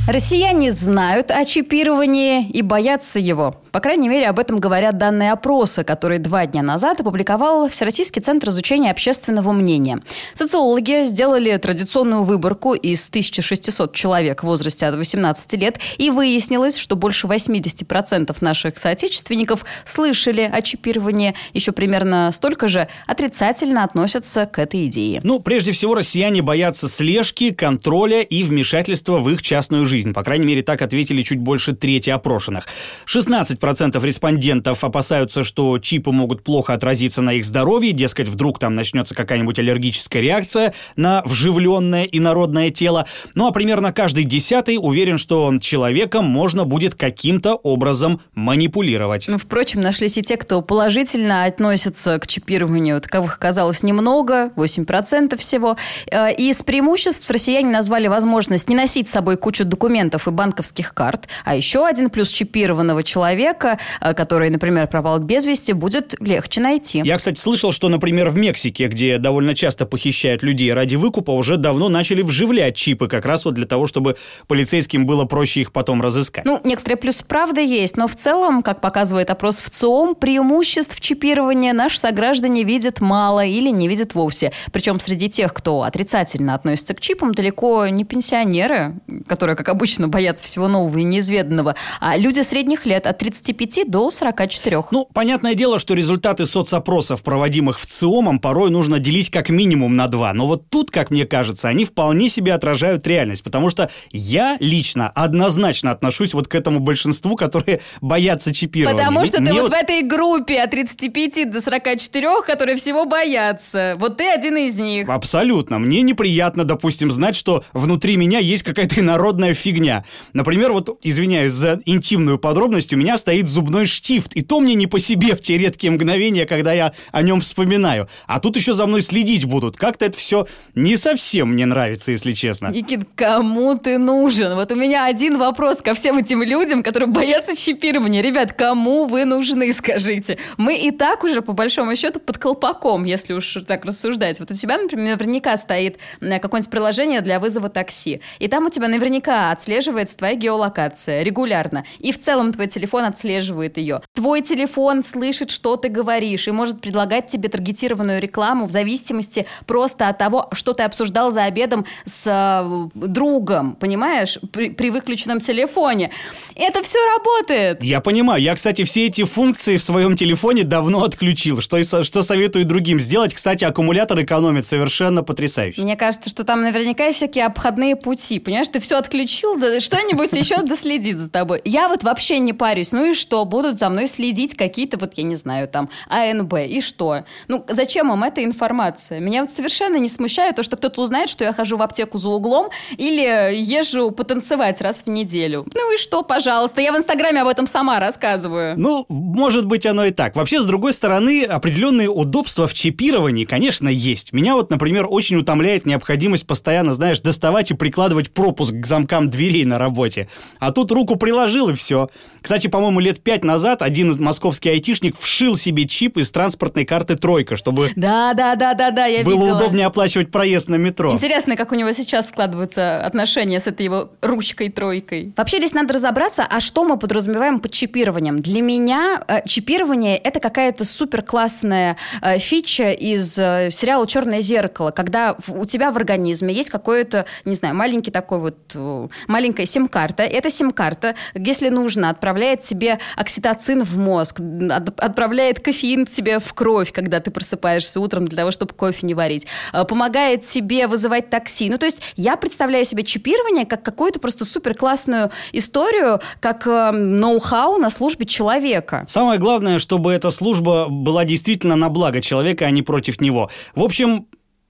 Россияне 0.06 0.70
знают 0.70 1.32
о 1.32 1.44
чипировании 1.44 2.48
и 2.48 2.62
боятся 2.62 3.18
его. 3.18 3.56
По 3.72 3.80
крайней 3.80 4.08
мере, 4.08 4.28
об 4.28 4.38
этом 4.38 4.60
говорят 4.60 4.98
данные 4.98 5.32
опроса, 5.32 5.82
которые 5.82 6.20
два 6.20 6.46
дня 6.46 6.62
назад 6.62 7.00
опубликовал 7.00 7.68
Всероссийский 7.68 8.22
центр 8.22 8.50
изучения 8.50 8.92
общественного 8.92 9.50
мнения. 9.50 10.00
Социологи 10.32 11.04
сделали 11.04 11.56
традиционную 11.56 12.22
выборку 12.22 12.74
из 12.74 13.06
1600 13.08 13.92
человек 13.94 14.44
в 14.44 14.46
возрасте 14.46 14.86
от 14.86 14.94
18 14.94 15.52
лет, 15.54 15.80
и 15.98 16.10
выяснилось, 16.10 16.76
что 16.76 16.94
больше 16.94 17.26
80% 17.26 18.34
наших 18.40 18.78
соотечественников 18.78 19.66
слышали 19.84 20.42
о 20.42 20.62
чипировании. 20.62 21.34
Еще 21.52 21.72
примерно 21.72 22.30
столько 22.32 22.68
же 22.68 22.86
отрицательно 23.08 23.82
относятся 23.82 24.46
к 24.46 24.60
этой 24.60 24.86
идее. 24.86 25.20
Ну, 25.24 25.40
прежде 25.40 25.72
всего, 25.72 25.96
россияне 25.96 26.42
боятся 26.42 26.88
слежки, 26.88 27.50
контроля 27.50 28.22
и 28.22 28.44
вмешательства 28.44 29.18
в 29.18 29.28
их 29.28 29.42
частную 29.42 29.84
жизнь. 29.84 29.95
По 30.04 30.22
крайней 30.22 30.46
мере, 30.46 30.62
так 30.62 30.82
ответили 30.82 31.22
чуть 31.22 31.38
больше 31.38 31.74
трети 31.74 32.10
опрошенных. 32.10 32.66
16 33.06 33.58
процентов 33.58 34.04
респондентов 34.04 34.84
опасаются, 34.84 35.44
что 35.44 35.78
чипы 35.78 36.10
могут 36.12 36.42
плохо 36.44 36.74
отразиться 36.74 37.22
на 37.22 37.34
их 37.34 37.44
здоровье, 37.44 37.92
дескать, 37.92 38.28
вдруг 38.28 38.58
там 38.58 38.74
начнется 38.74 39.14
какая-нибудь 39.14 39.58
аллергическая 39.58 40.22
реакция 40.22 40.74
на 40.96 41.22
вживленное 41.24 42.04
инородное 42.04 42.70
тело. 42.70 43.06
Ну 43.34 43.46
а 43.46 43.52
примерно 43.52 43.92
каждый 43.92 44.24
десятый 44.24 44.78
уверен, 44.80 45.18
что 45.18 45.56
человеком 45.60 46.24
можно 46.24 46.64
будет 46.64 46.94
каким-то 46.94 47.54
образом 47.54 48.20
манипулировать. 48.34 49.26
Ну, 49.28 49.38
впрочем, 49.38 49.80
нашлись 49.80 50.18
и 50.18 50.22
те, 50.22 50.36
кто 50.36 50.62
положительно 50.62 51.44
относится 51.44 52.18
к 52.18 52.26
чипированию. 52.26 53.00
Таковых 53.00 53.36
оказалось 53.36 53.82
немного, 53.82 54.50
8% 54.56 55.36
всего. 55.38 55.76
Э, 56.10 56.32
и 56.34 56.50
из 56.50 56.62
преимуществ 56.62 57.30
россияне 57.30 57.70
назвали 57.70 58.08
возможность 58.08 58.68
не 58.68 58.76
носить 58.76 59.08
с 59.08 59.12
собой 59.12 59.36
кучу 59.36 59.64
документов 59.64 59.85
и 59.88 60.30
банковских 60.30 60.94
карт, 60.94 61.28
а 61.44 61.54
еще 61.54 61.86
один 61.86 62.10
плюс 62.10 62.28
чипированного 62.30 63.02
человека 63.02 63.26
человека, 63.36 63.78
э, 64.00 64.14
который, 64.14 64.50
например, 64.50 64.86
пропал 64.86 65.18
без 65.18 65.46
вести, 65.46 65.72
будет 65.72 66.14
легче 66.20 66.60
найти. 66.60 67.02
Я, 67.04 67.16
кстати, 67.16 67.38
слышал, 67.38 67.72
что, 67.72 67.88
например, 67.88 68.28
в 68.30 68.36
Мексике, 68.36 68.86
где 68.88 69.18
довольно 69.18 69.54
часто 69.54 69.86
похищают 69.86 70.42
людей 70.42 70.72
ради 70.72 70.96
выкупа, 70.96 71.30
уже 71.30 71.56
давно 71.56 71.88
начали 71.88 72.22
вживлять 72.22 72.76
чипы, 72.76 73.08
как 73.08 73.26
раз 73.26 73.44
вот 73.44 73.54
для 73.54 73.66
того, 73.66 73.86
чтобы 73.86 74.16
полицейским 74.46 75.06
было 75.06 75.24
проще 75.24 75.62
их 75.62 75.72
потом 75.72 76.02
разыскать. 76.02 76.44
Ну, 76.44 76.60
некоторые 76.64 76.96
плюсы 76.96 77.24
правда 77.24 77.60
есть, 77.60 77.96
но 77.96 78.06
в 78.08 78.14
целом, 78.14 78.62
как 78.62 78.80
показывает 78.80 79.30
опрос 79.30 79.58
в 79.58 79.70
ЦИОМ, 79.70 80.14
преимуществ 80.14 81.00
чипирования 81.00 81.72
наши 81.72 81.98
сограждане 81.98 82.64
видят 82.64 83.00
мало 83.00 83.44
или 83.44 83.70
не 83.70 83.88
видят 83.88 84.14
вовсе. 84.14 84.52
Причем 84.72 85.00
среди 85.00 85.28
тех, 85.28 85.52
кто 85.54 85.82
отрицательно 85.82 86.54
относится 86.54 86.94
к 86.94 87.00
чипам, 87.00 87.32
далеко 87.32 87.86
не 87.88 88.04
пенсионеры, 88.04 88.94
которые, 89.26 89.56
как 89.56 89.68
обычно, 89.76 90.08
боятся 90.08 90.42
всего 90.42 90.68
нового 90.68 90.98
и 90.98 91.04
неизведанного, 91.04 91.76
а 92.00 92.16
люди 92.16 92.40
средних 92.40 92.86
лет 92.86 93.06
от 93.06 93.18
30 93.18 93.36
25 93.36 93.90
до 93.90 94.10
44. 94.10 94.84
Ну, 94.90 95.08
понятное 95.12 95.54
дело, 95.54 95.78
что 95.78 95.94
результаты 95.94 96.46
соцопросов, 96.46 97.22
проводимых 97.22 97.78
в 97.78 97.86
ЦИОМом, 97.86 98.38
порой 98.38 98.70
нужно 98.70 98.98
делить 98.98 99.30
как 99.30 99.48
минимум 99.48 99.96
на 99.96 100.08
два. 100.08 100.32
Но 100.32 100.46
вот 100.46 100.68
тут, 100.68 100.90
как 100.90 101.10
мне 101.10 101.26
кажется, 101.26 101.68
они 101.68 101.84
вполне 101.84 102.28
себе 102.28 102.54
отражают 102.54 103.06
реальность. 103.06 103.42
Потому 103.42 103.70
что 103.70 103.90
я 104.10 104.56
лично 104.60 105.10
однозначно 105.10 105.90
отношусь 105.90 106.34
вот 106.34 106.48
к 106.48 106.54
этому 106.54 106.80
большинству, 106.80 107.36
которые 107.36 107.80
боятся 108.00 108.54
чипирования. 108.54 108.98
Потому 108.98 109.26
что 109.26 109.40
мне 109.40 109.52
ты 109.52 109.60
вот 109.60 109.70
в 109.70 109.74
этой 109.74 110.02
группе 110.02 110.60
от 110.60 110.70
35 110.70 111.50
до 111.50 111.60
44, 111.60 112.42
которые 112.46 112.76
всего 112.76 113.04
боятся. 113.04 113.94
Вот 113.98 114.16
ты 114.16 114.28
один 114.28 114.56
из 114.56 114.78
них. 114.78 115.08
Абсолютно. 115.08 115.78
Мне 115.78 116.02
неприятно, 116.02 116.64
допустим, 116.64 117.10
знать, 117.10 117.36
что 117.36 117.64
внутри 117.72 118.16
меня 118.16 118.38
есть 118.38 118.62
какая-то 118.62 119.00
инородная 119.00 119.54
фигня. 119.66 120.04
Например, 120.32 120.70
вот, 120.70 120.96
извиняюсь 121.02 121.50
за 121.50 121.80
интимную 121.86 122.38
подробность, 122.38 122.92
у 122.92 122.96
меня 122.96 123.18
стоит 123.18 123.48
зубной 123.48 123.86
штифт, 123.86 124.34
и 124.34 124.42
то 124.42 124.60
мне 124.60 124.74
не 124.74 124.86
по 124.86 125.00
себе 125.00 125.34
в 125.34 125.42
те 125.42 125.58
редкие 125.58 125.90
мгновения, 125.90 126.46
когда 126.46 126.72
я 126.72 126.92
о 127.10 127.22
нем 127.22 127.40
вспоминаю. 127.40 128.08
А 128.28 128.38
тут 128.38 128.56
еще 128.56 128.74
за 128.74 128.86
мной 128.86 129.02
следить 129.02 129.44
будут. 129.44 129.76
Как-то 129.76 130.04
это 130.04 130.16
все 130.16 130.46
не 130.76 130.96
совсем 130.96 131.52
мне 131.52 131.66
нравится, 131.66 132.12
если 132.12 132.32
честно. 132.32 132.68
Никит, 132.68 133.00
кому 133.16 133.76
ты 133.76 133.98
нужен? 133.98 134.54
Вот 134.54 134.70
у 134.70 134.76
меня 134.76 135.06
один 135.06 135.36
вопрос 135.36 135.78
ко 135.78 135.94
всем 135.94 136.18
этим 136.18 136.44
людям, 136.44 136.84
которые 136.84 137.08
боятся 137.08 137.56
чипирования. 137.56 138.22
Ребят, 138.22 138.52
кому 138.52 139.06
вы 139.06 139.24
нужны, 139.24 139.72
скажите? 139.76 140.38
Мы 140.58 140.76
и 140.78 140.92
так 140.92 141.24
уже, 141.24 141.42
по 141.42 141.54
большому 141.54 141.96
счету, 141.96 142.20
под 142.20 142.38
колпаком, 142.38 143.04
если 143.04 143.32
уж 143.32 143.58
так 143.66 143.84
рассуждать. 143.84 144.38
Вот 144.38 144.52
у 144.52 144.54
тебя, 144.54 144.78
например, 144.78 145.16
наверняка 145.18 145.56
стоит 145.56 145.98
какое-нибудь 146.20 146.70
приложение 146.70 147.20
для 147.20 147.40
вызова 147.40 147.68
такси. 147.68 148.20
И 148.38 148.46
там 148.46 148.66
у 148.66 148.70
тебя 148.70 148.86
наверняка 148.86 149.55
отслеживается 149.56 150.16
твоя 150.16 150.34
геолокация 150.34 151.22
регулярно. 151.22 151.84
И 151.98 152.12
в 152.12 152.20
целом 152.20 152.52
твой 152.52 152.68
телефон 152.68 153.04
отслеживает 153.04 153.78
ее. 153.78 154.02
Твой 154.14 154.42
телефон 154.42 155.02
слышит, 155.02 155.50
что 155.50 155.76
ты 155.76 155.88
говоришь, 155.88 156.46
и 156.48 156.50
может 156.50 156.80
предлагать 156.80 157.26
тебе 157.26 157.48
таргетированную 157.48 158.20
рекламу 158.20 158.66
в 158.66 158.70
зависимости 158.70 159.46
просто 159.66 160.08
от 160.08 160.18
того, 160.18 160.48
что 160.52 160.72
ты 160.72 160.82
обсуждал 160.82 161.30
за 161.32 161.44
обедом 161.44 161.86
с 162.04 162.26
э, 162.26 162.88
другом, 162.94 163.76
понимаешь, 163.76 164.38
при, 164.52 164.70
при 164.70 164.90
выключенном 164.90 165.40
телефоне. 165.40 166.10
Это 166.54 166.82
все 166.82 166.98
работает. 167.16 167.82
Я 167.82 168.00
понимаю. 168.00 168.42
Я, 168.42 168.54
кстати, 168.54 168.84
все 168.84 169.06
эти 169.06 169.24
функции 169.24 169.78
в 169.78 169.82
своем 169.82 170.16
телефоне 170.16 170.64
давно 170.64 171.04
отключил, 171.04 171.60
что, 171.60 171.82
что 171.82 172.22
советую 172.22 172.64
другим 172.64 173.00
сделать. 173.00 173.34
Кстати, 173.34 173.64
аккумулятор 173.64 174.22
экономит 174.22 174.66
совершенно 174.66 175.22
потрясающе. 175.22 175.80
Мне 175.80 175.96
кажется, 175.96 176.30
что 176.30 176.44
там 176.44 176.62
наверняка 176.62 177.10
всякие 177.12 177.46
обходные 177.46 177.96
пути. 177.96 178.38
Понимаешь, 178.38 178.68
ты 178.68 178.80
все 178.80 178.96
отключил, 178.96 179.35
да 179.58 179.80
что-нибудь 179.80 180.32
еще 180.32 180.62
доследит 180.62 181.18
за 181.18 181.30
тобой. 181.30 181.60
Я 181.64 181.88
вот 181.88 182.02
вообще 182.02 182.38
не 182.38 182.52
парюсь. 182.52 182.92
Ну 182.92 183.10
и 183.10 183.14
что? 183.14 183.44
Будут 183.44 183.78
за 183.78 183.88
мной 183.88 184.06
следить 184.06 184.56
какие-то, 184.56 184.98
вот 184.98 185.14
я 185.14 185.22
не 185.24 185.36
знаю, 185.36 185.68
там, 185.68 185.88
АНБ. 186.08 186.54
И 186.68 186.80
что? 186.80 187.24
Ну, 187.48 187.64
зачем 187.68 188.12
им 188.12 188.22
эта 188.22 188.44
информация? 188.44 189.20
Меня 189.20 189.44
вот 189.44 189.52
совершенно 189.52 189.96
не 189.96 190.08
смущает 190.08 190.56
то, 190.56 190.62
что 190.62 190.76
кто-то 190.76 191.02
узнает, 191.02 191.28
что 191.28 191.44
я 191.44 191.52
хожу 191.52 191.76
в 191.76 191.82
аптеку 191.82 192.18
за 192.18 192.28
углом 192.28 192.70
или 192.96 193.54
езжу 193.54 194.10
потанцевать 194.10 194.80
раз 194.80 195.02
в 195.04 195.10
неделю. 195.10 195.66
Ну 195.74 195.94
и 195.94 195.98
что, 195.98 196.22
пожалуйста? 196.22 196.80
Я 196.80 196.92
в 196.92 196.96
Инстаграме 196.96 197.42
об 197.42 197.48
этом 197.48 197.66
сама 197.66 198.00
рассказываю. 198.00 198.78
Ну, 198.78 199.06
может 199.08 199.66
быть, 199.66 199.86
оно 199.86 200.06
и 200.06 200.10
так. 200.10 200.36
Вообще, 200.36 200.60
с 200.60 200.64
другой 200.64 200.92
стороны, 200.92 201.44
определенные 201.44 202.08
удобства 202.08 202.66
в 202.66 202.74
чипировании, 202.74 203.44
конечно, 203.44 203.88
есть. 203.88 204.32
Меня 204.32 204.54
вот, 204.54 204.70
например, 204.70 205.06
очень 205.08 205.36
утомляет 205.36 205.86
необходимость 205.86 206.46
постоянно, 206.46 206.94
знаешь, 206.94 207.20
доставать 207.20 207.70
и 207.70 207.74
прикладывать 207.74 208.32
пропуск 208.32 208.72
к 208.72 208.86
замкам 208.86 209.25
дверей 209.26 209.64
на 209.64 209.78
работе. 209.78 210.28
А 210.58 210.72
тут 210.72 210.90
руку 210.90 211.16
приложил 211.16 211.70
и 211.70 211.74
все. 211.74 212.08
Кстати, 212.40 212.68
по-моему, 212.68 213.00
лет 213.00 213.20
пять 213.20 213.44
назад 213.44 213.82
один 213.82 214.22
московский 214.22 214.70
айтишник 214.70 215.18
вшил 215.18 215.56
себе 215.56 215.86
чип 215.86 216.16
из 216.16 216.30
транспортной 216.30 216.84
карты 216.84 217.16
«Тройка», 217.16 217.56
чтобы 217.56 217.90
да, 217.96 218.34
да, 218.34 218.54
да, 218.54 218.74
да, 218.74 218.90
да, 218.90 219.06
я 219.06 219.24
было 219.24 219.40
видела. 219.42 219.56
удобнее 219.56 219.86
оплачивать 219.86 220.30
проезд 220.30 220.68
на 220.68 220.76
метро. 220.76 221.12
Интересно, 221.12 221.56
как 221.56 221.72
у 221.72 221.74
него 221.74 221.90
сейчас 221.92 222.28
складываются 222.28 223.04
отношения 223.04 223.60
с 223.60 223.66
этой 223.66 223.84
его 223.84 224.10
ручкой-тройкой. 224.22 225.32
Вообще 225.36 225.58
здесь 225.58 225.74
надо 225.74 225.94
разобраться, 225.94 226.46
а 226.48 226.60
что 226.60 226.84
мы 226.84 226.98
подразумеваем 226.98 227.60
под 227.60 227.72
чипированием. 227.72 228.40
Для 228.40 228.62
меня 228.62 229.20
э, 229.26 229.46
чипирование— 229.46 230.16
это 230.24 230.40
какая-то 230.40 230.84
супер 230.84 231.22
классная 231.22 231.96
э, 232.22 232.38
фича 232.38 232.92
из 232.92 233.38
э, 233.38 233.70
сериала 233.70 234.06
«Черное 234.06 234.40
зеркало», 234.40 234.90
когда 234.90 235.36
у 235.48 235.64
тебя 235.64 235.90
в 235.90 235.96
организме 235.96 236.54
есть 236.54 236.70
какой-то, 236.70 237.26
не 237.44 237.54
знаю, 237.54 237.74
маленький 237.74 238.10
такой 238.10 238.38
вот, 238.38 238.56
э, 238.74 239.08
маленькая 239.26 239.66
сим-карта. 239.66 240.22
Эта 240.22 240.50
сим-карта, 240.50 241.14
если 241.34 241.68
нужно, 241.68 242.10
отправляет 242.10 242.60
тебе 242.60 242.98
окситоцин 243.16 243.84
в 243.84 243.96
мозг, 243.96 244.40
от, 244.40 245.00
отправляет 245.00 245.60
кофеин 245.60 246.06
тебе 246.06 246.38
в 246.38 246.54
кровь, 246.54 246.92
когда 246.92 247.20
ты 247.20 247.30
просыпаешься 247.30 248.00
утром 248.00 248.28
для 248.28 248.38
того, 248.38 248.50
чтобы 248.50 248.74
кофе 248.74 249.06
не 249.06 249.14
варить, 249.14 249.46
э, 249.72 249.84
помогает 249.84 250.44
тебе 250.44 250.86
вызывать 250.86 251.30
такси. 251.30 251.70
Ну, 251.70 251.78
то 251.78 251.86
есть 251.86 252.02
я 252.16 252.36
представляю 252.36 252.84
себе 252.84 253.02
чипирование 253.02 253.66
как 253.66 253.82
какую-то 253.82 254.20
просто 254.20 254.44
супер 254.44 254.74
классную 254.74 255.30
историю, 255.52 256.20
как 256.40 256.66
э, 256.66 256.90
ноу-хау 256.92 257.78
на 257.78 257.90
службе 257.90 258.26
человека. 258.26 259.04
Самое 259.08 259.38
главное, 259.38 259.78
чтобы 259.78 260.12
эта 260.12 260.30
служба 260.30 260.86
была 260.88 261.24
действительно 261.24 261.76
на 261.76 261.88
благо 261.88 262.20
человека, 262.20 262.66
а 262.66 262.70
не 262.70 262.82
против 262.82 263.20
него. 263.20 263.50
В 263.74 263.82
общем, 263.82 264.26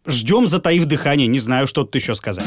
ждем, 0.07 0.47
затаив 0.47 0.85
дыхание. 0.87 1.27
Не 1.27 1.39
знаю, 1.39 1.67
что 1.67 1.85
тут 1.85 1.95
еще 1.95 2.15
сказать. 2.15 2.45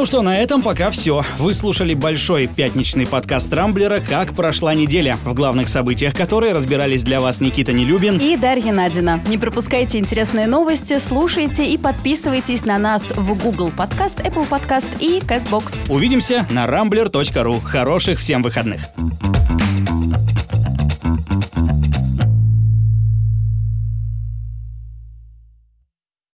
Ну 0.00 0.06
что, 0.06 0.22
на 0.22 0.38
этом 0.38 0.62
пока 0.62 0.90
все. 0.90 1.26
Вы 1.36 1.52
слушали 1.52 1.92
большой 1.92 2.46
пятничный 2.46 3.06
подкаст 3.06 3.52
Рамблера 3.52 4.00
«Как 4.00 4.32
прошла 4.32 4.72
неделя», 4.72 5.18
в 5.26 5.34
главных 5.34 5.68
событиях 5.68 6.14
которой 6.14 6.54
разбирались 6.54 7.02
для 7.02 7.20
вас 7.20 7.42
Никита 7.42 7.74
Нелюбин 7.74 8.16
и 8.16 8.34
Дарья 8.38 8.72
Надина. 8.72 9.20
Не 9.26 9.36
пропускайте 9.36 9.98
интересные 9.98 10.46
новости, 10.46 10.96
слушайте 10.96 11.66
и 11.66 11.76
подписывайтесь 11.76 12.64
на 12.64 12.78
нас 12.78 13.10
в 13.14 13.34
Google 13.42 13.70
Подкаст, 13.76 14.20
Apple 14.20 14.46
Подкаст 14.46 14.88
и 15.00 15.18
CastBox. 15.18 15.92
Увидимся 15.92 16.46
на 16.48 16.64
rambler.ru. 16.64 17.60
Хороших 17.62 18.20
всем 18.20 18.40
выходных. 18.40 18.80